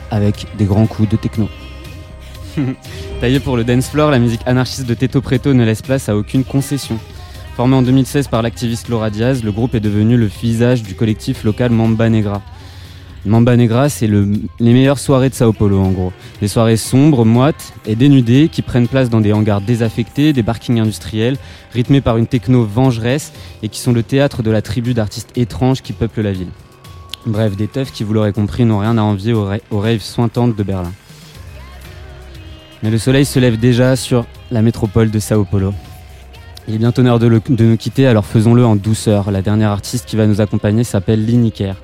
[0.10, 1.48] avec des grands coups de techno.
[3.22, 6.18] Taillé pour le dance floor, la musique anarchiste de Teto Preto ne laisse place à
[6.18, 6.98] aucune concession.
[7.56, 11.44] Formé en 2016 par l'activiste Laura Diaz, le groupe est devenu le visage du collectif
[11.44, 12.42] local Mamba Negra.
[13.26, 16.12] Mamba Negra, c'est le- les meilleures soirées de Sao Paulo en gros.
[16.42, 20.80] Des soirées sombres, moites et dénudées qui prennent place dans des hangars désaffectés, des parkings
[20.80, 21.38] industriels,
[21.72, 23.32] rythmés par une techno vengeresse
[23.62, 26.48] et qui sont le théâtre de la tribu d'artistes étranges qui peuplent la ville.
[27.28, 29.46] Bref, des teufs qui, vous l'aurez compris, n'ont rien à envier aux,
[29.80, 30.92] raves sointantes de Berlin.
[32.82, 35.76] Mais le soleil se lève déjà sur la métropole de Sao Paulo.
[36.68, 39.30] Il est bientôt l'heure de, de nous quitter, alors faisons-le en douceur.
[39.30, 41.76] La dernière artiste qui va nous accompagner s'appelle Lini Kerr.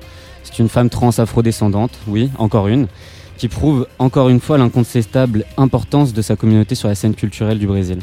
[0.50, 2.86] C'est une femme trans afrodescendante, oui, encore une,
[3.36, 7.66] qui prouve encore une fois l'incontestable importance de sa communauté sur la scène culturelle du
[7.66, 7.98] Brésil.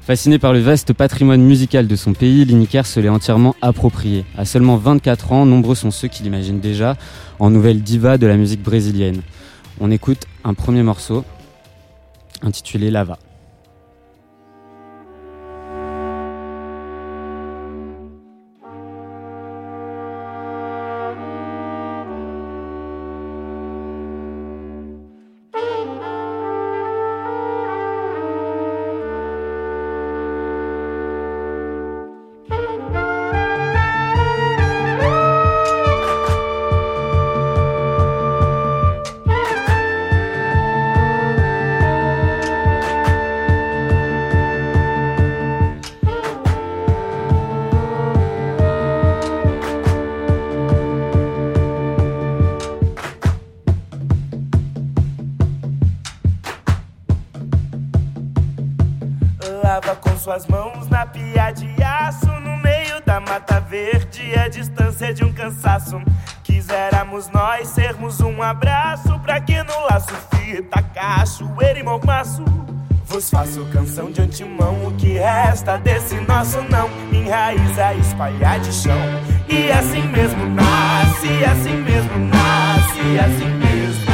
[0.00, 4.24] Fascinée par le vaste patrimoine musical de son pays, Lini Kerr se l'est entièrement approprié.
[4.38, 6.96] À seulement 24 ans, nombreux sont ceux qui l'imaginent déjà
[7.38, 9.20] en nouvelle diva de la musique brésilienne.
[9.80, 11.24] On écoute un premier morceau
[12.40, 12.90] intitulé.
[12.90, 13.18] Lava
[66.62, 72.44] Quiséramos nós sermos um abraço Pra que no laço fita, cachoeira e mormaço
[73.04, 78.96] Vos faço canção de antemão O que resta desse nosso não Enraiza, espalhar de chão.
[79.48, 84.11] E assim mesmo nasce Assim mesmo nasce Assim mesmo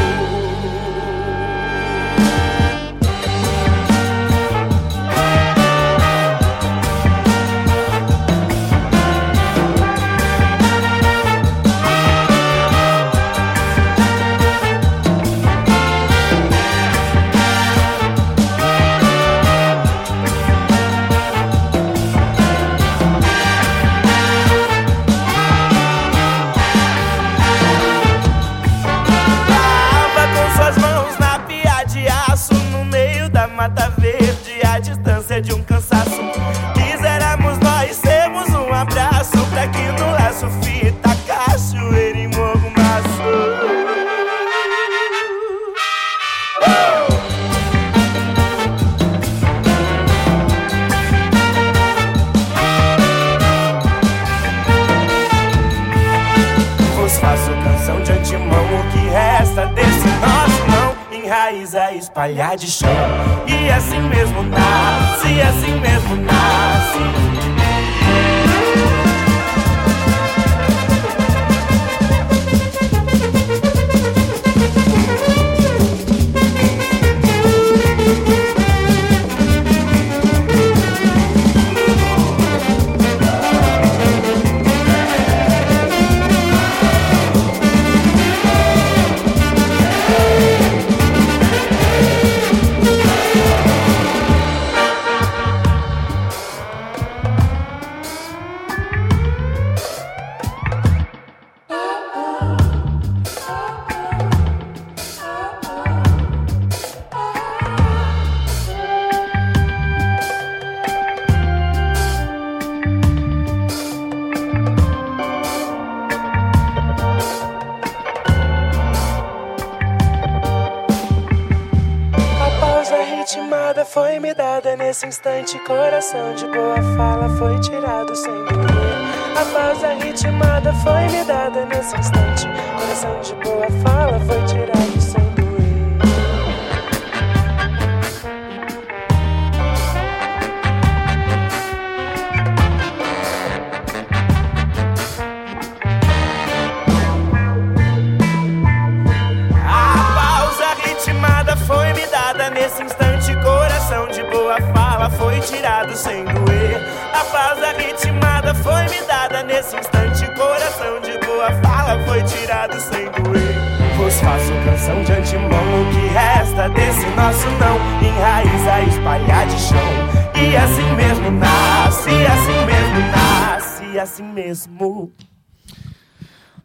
[155.49, 156.77] tirado sem doer.
[157.13, 160.27] A pausa ritmada foi me dada nesse instante.
[160.35, 163.57] Coração de boa fala foi tirado sem doer.
[163.97, 165.83] Vos faço canção de antemão.
[165.83, 167.77] O que resta desse nosso não
[168.07, 170.19] enraiza a espalhar de chão.
[170.35, 175.11] E assim mesmo nasce, assim mesmo nasce, assim mesmo.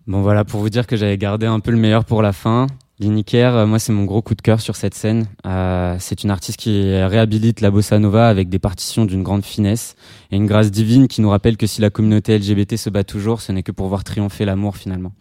[0.05, 2.67] Bon voilà, pour vous dire que j'avais gardé un peu le meilleur pour la fin.
[2.99, 5.25] Liniker, euh, moi c'est mon gros coup de cœur sur cette scène.
[5.45, 9.95] Euh, c'est une artiste qui réhabilite la bossa nova avec des partitions d'une grande finesse
[10.31, 13.41] et une grâce divine qui nous rappelle que si la communauté LGBT se bat toujours,
[13.41, 15.13] ce n'est que pour voir triompher l'amour finalement.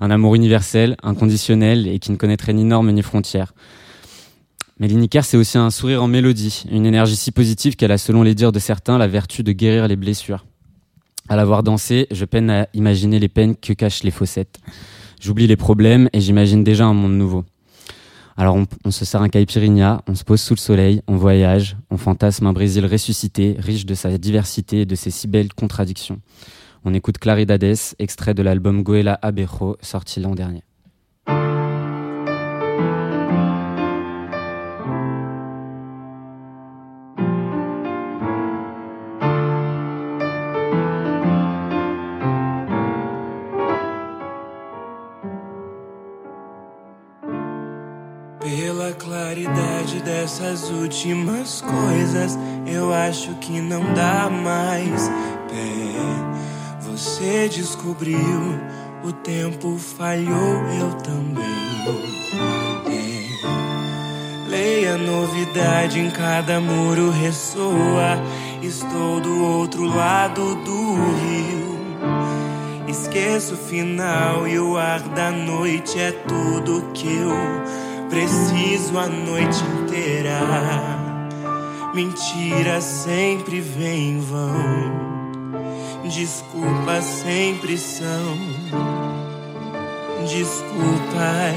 [0.00, 3.52] Un amour universel, inconditionnel et qui ne connaîtrait ni normes ni frontières.
[4.78, 8.22] Mais Liniker, c'est aussi un sourire en mélodie, une énergie si positive qu'elle a, selon
[8.22, 10.44] les dires de certains, la vertu de guérir les blessures.
[11.28, 14.58] À la voir danser, je peine à imaginer les peines que cachent les fossettes.
[15.22, 17.44] J'oublie les problèmes et j'imagine déjà un monde nouveau.
[18.36, 21.96] Alors on, se sert un caipirinha, on se pose sous le soleil, on voyage, on
[21.96, 26.18] fantasme un Brésil ressuscité, riche de sa diversité et de ses si belles contradictions.
[26.84, 30.64] On écoute Claridades, extrait de l'album Goela Abejo, sorti l'an dernier.
[50.52, 55.08] Dessas últimas coisas, eu acho que não dá mais
[55.48, 55.72] pé.
[56.80, 58.60] Você descobriu,
[59.02, 61.42] o tempo falhou, eu também.
[62.86, 64.48] É.
[64.48, 68.20] Leia novidade em cada muro ressoa.
[68.62, 71.80] Estou do outro lado do rio.
[72.86, 77.82] Esqueço o final e o ar da noite é tudo que eu
[78.12, 80.38] preciso a noite inteira.
[81.94, 84.92] Mentiras sempre vêm em vão.
[86.04, 88.36] Desculpas sempre são
[90.28, 91.56] desculpas.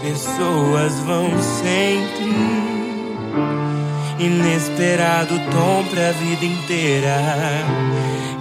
[0.00, 2.32] Pessoas vão sempre.
[4.20, 7.16] Inesperado tom pra vida inteira.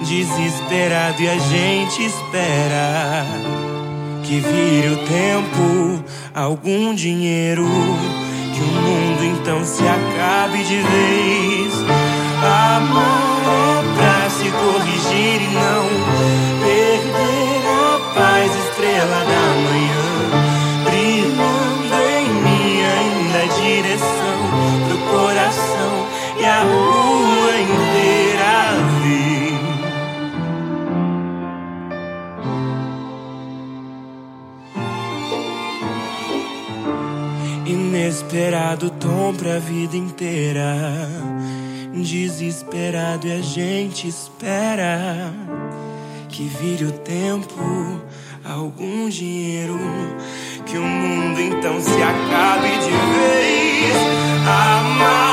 [0.04, 3.73] Desesperado e a gente espera
[4.24, 7.66] que vire o tempo, algum dinheiro,
[8.54, 11.74] que o mundo então se acabe de vez.
[12.42, 15.83] Amar é pra se corrigir e não
[39.54, 40.76] pra vida inteira.
[41.94, 45.32] Desesperado e a gente espera
[46.30, 48.02] que vire o tempo,
[48.44, 49.78] algum dinheiro,
[50.66, 53.96] que o mundo então se acabe de vez.
[54.48, 55.33] Amar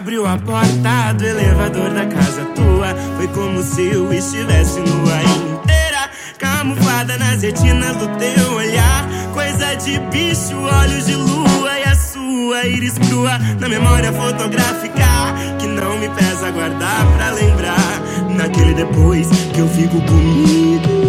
[0.00, 6.10] Abriu a porta do elevador da casa tua, foi como se eu estivesse nua inteira.
[6.38, 9.06] camuflada nas retinas do teu olhar.
[9.34, 15.66] Coisa de bicho, olhos de lua e a sua íris crua na memória fotográfica que
[15.66, 18.00] não me pesa guardar pra lembrar.
[18.30, 20.99] Naquele depois que eu fico comigo.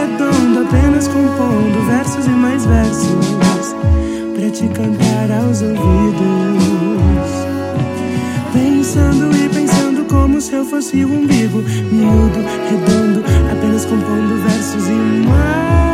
[0.00, 3.26] Redondo, apenas compondo versos e mais versos
[4.34, 5.80] Pra te cantar aos ouvidos.
[8.52, 11.62] Pensando e pensando como se eu fosse um umbigo
[11.92, 12.40] Miúdo,
[12.70, 13.22] redondo,
[13.52, 15.89] apenas compondo versos e mais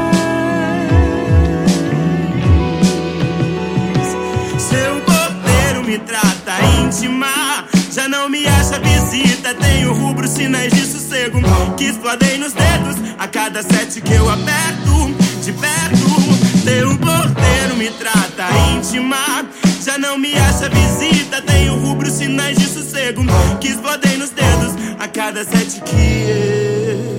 [9.86, 11.38] tenho rubro, sinais de sossego
[11.76, 15.14] Que explodem nos dedos a cada sete que eu aperto
[15.44, 19.46] De perto, teu porteiro me trata íntima.
[19.84, 23.22] Já não me acha visita, tenho rubro, sinais de sossego
[23.60, 27.16] Que explodem nos dedos a cada sete que eu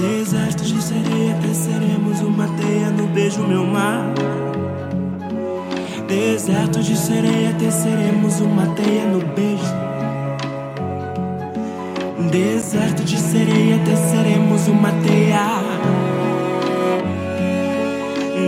[0.00, 4.12] Deserto de sereia, teceremos uma teia no beijo, meu mar.
[6.06, 9.84] Deserto de sereia, teceremos uma teia no beijo.
[12.30, 15.62] Deserto de sereia, teceremos uma teia.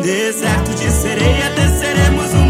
[0.02, 2.45] Deserto de sereia, teceremos uma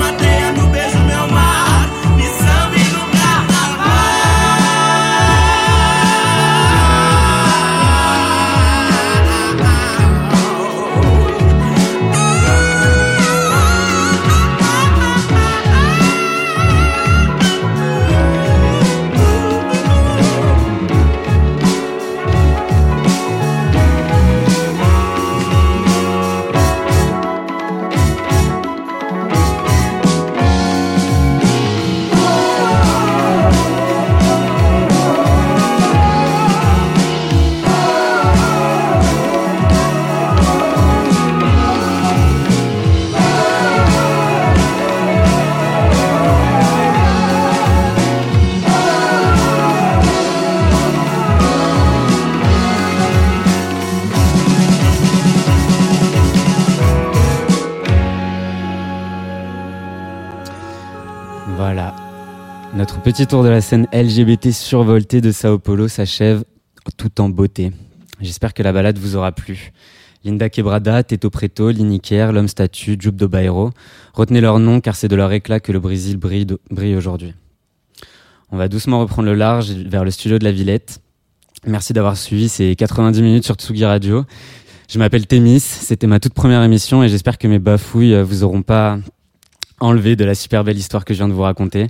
[63.06, 66.42] petit tour de la scène LGBT survoltée de Sao Paulo s'achève
[66.96, 67.70] tout en beauté.
[68.20, 69.70] J'espère que la balade vous aura plu.
[70.24, 73.70] Linda Quebrada, Teto Preto, Liniker, L'Homme Statue, Jup do Bairro.
[74.12, 77.32] Retenez leurs noms car c'est de leur éclat que le Brésil brille, aujourd'hui.
[78.50, 80.98] On va doucement reprendre le large vers le studio de la Villette.
[81.64, 84.24] Merci d'avoir suivi ces 90 minutes sur Tsugi Radio.
[84.90, 88.62] Je m'appelle Témis, c'était ma toute première émission et j'espère que mes bafouilles vous auront
[88.62, 88.98] pas
[89.78, 91.86] enlevé de la super belle histoire que je viens de vous raconter.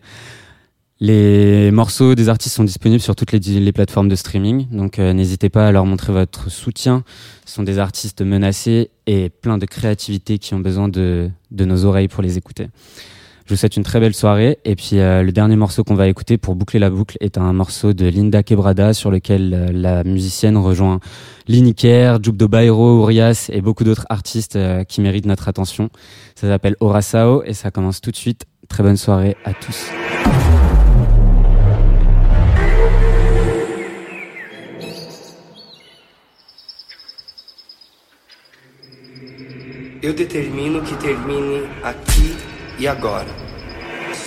[0.99, 5.51] Les morceaux des artistes sont disponibles sur toutes les, plateformes de streaming, donc euh, n'hésitez
[5.51, 7.05] pas à leur montrer votre soutien.
[7.45, 11.85] Ce sont des artistes menacés et plein de créativité qui ont besoin de, de nos
[11.85, 12.69] oreilles pour les écouter.
[13.47, 16.09] Je vous souhaite une très belle soirée et puis euh, le dernier morceau qu'on va
[16.09, 20.03] écouter pour boucler la boucle est un morceau de Linda Quebrada sur lequel euh, la
[20.03, 20.99] musicienne rejoint
[21.47, 25.91] Liniker, Jubdo Bairo, Urias et beaucoup d'autres artistes euh, qui méritent notre attention.
[26.35, 28.47] Ça s'appelle Orasao et ça commence tout de suite.
[28.67, 29.93] Très bonne soirée à tous.
[40.07, 42.37] Eu determino que termine aqui
[42.79, 43.27] e agora.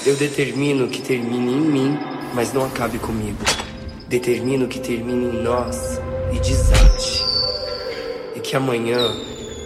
[0.05, 1.99] Eu determino que termine em mim,
[2.33, 3.41] mas não acabe comigo.
[4.05, 6.01] Determino que termine em nós
[6.33, 7.23] e desate.
[8.35, 8.99] E que amanhã,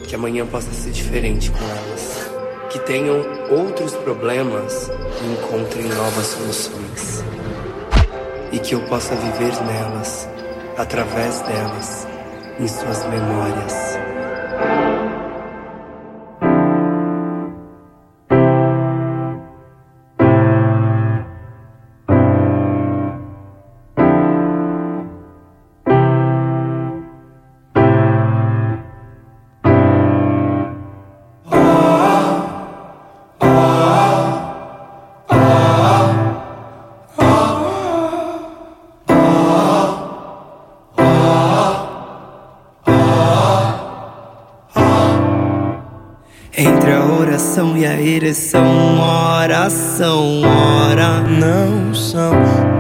[0.07, 2.30] que amanhã possa ser diferente com elas.
[2.69, 7.23] Que tenham outros problemas e encontrem novas soluções.
[8.52, 10.30] E que eu possa viver nelas,
[10.77, 12.07] através delas,
[12.60, 13.94] em suas memórias.
[47.77, 51.22] e a ereção, oração, ora.
[51.22, 52.34] Não são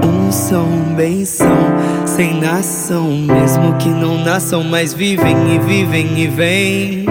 [0.05, 1.57] unção, um benção,
[2.05, 7.05] sem nação, mesmo que não nasçam, mas vivem e vivem e vêm.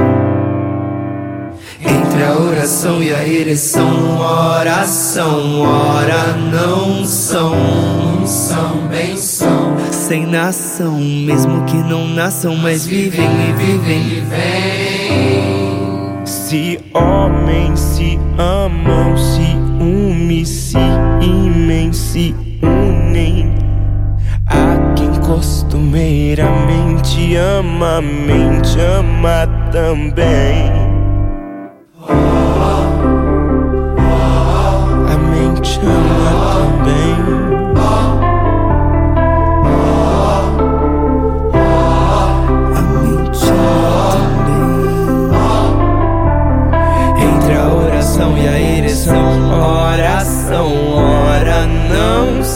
[1.81, 6.36] Entre a oração e a ereção, oração, ora.
[6.53, 7.55] Não são
[8.20, 15.61] unção, um benção, sem nação, mesmo que não nasçam, mas vivem e vivem e vêm.
[16.24, 20.78] Se homens se amam, se unem, se
[21.20, 22.32] imem, se
[22.62, 23.53] unem.
[24.47, 30.70] A quem costumeiramente ama, mente ama também.
[35.09, 36.51] A mente ama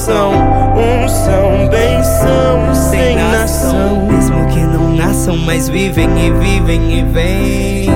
[0.07, 0.31] nação,
[0.77, 4.07] unção, benção, sem nação.
[4.07, 7.91] Mesmo que não nasçam, mas vivem e vivem e vêm.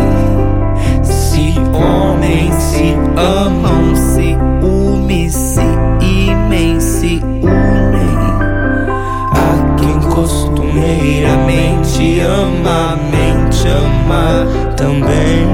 [1.04, 5.62] Se homens se amam, se unem, se
[6.00, 8.18] imem, se unem.
[9.32, 15.46] A quem costumeiramente ama, mente ama também.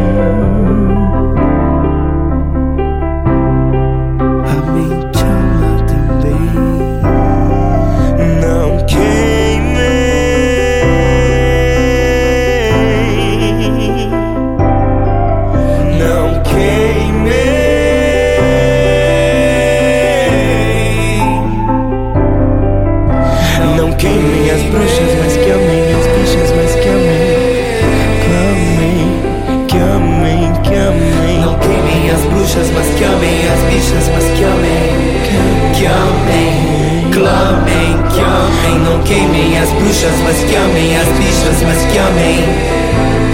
[39.97, 42.43] Aspicious was yummy, aspicious was.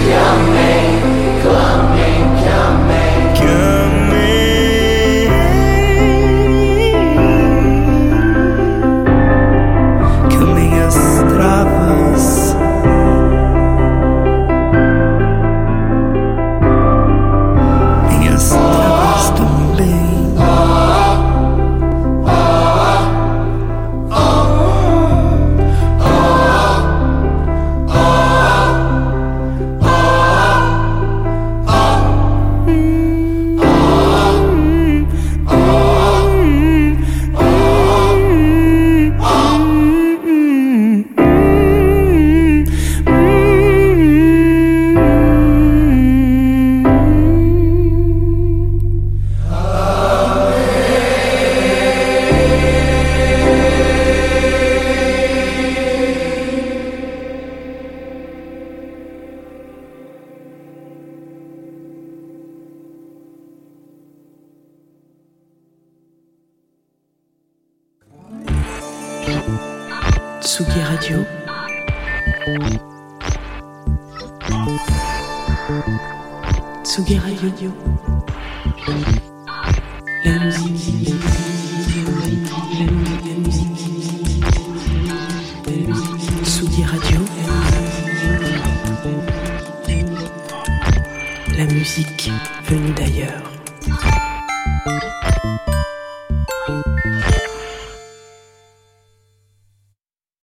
[0.07, 1.02] Yummy.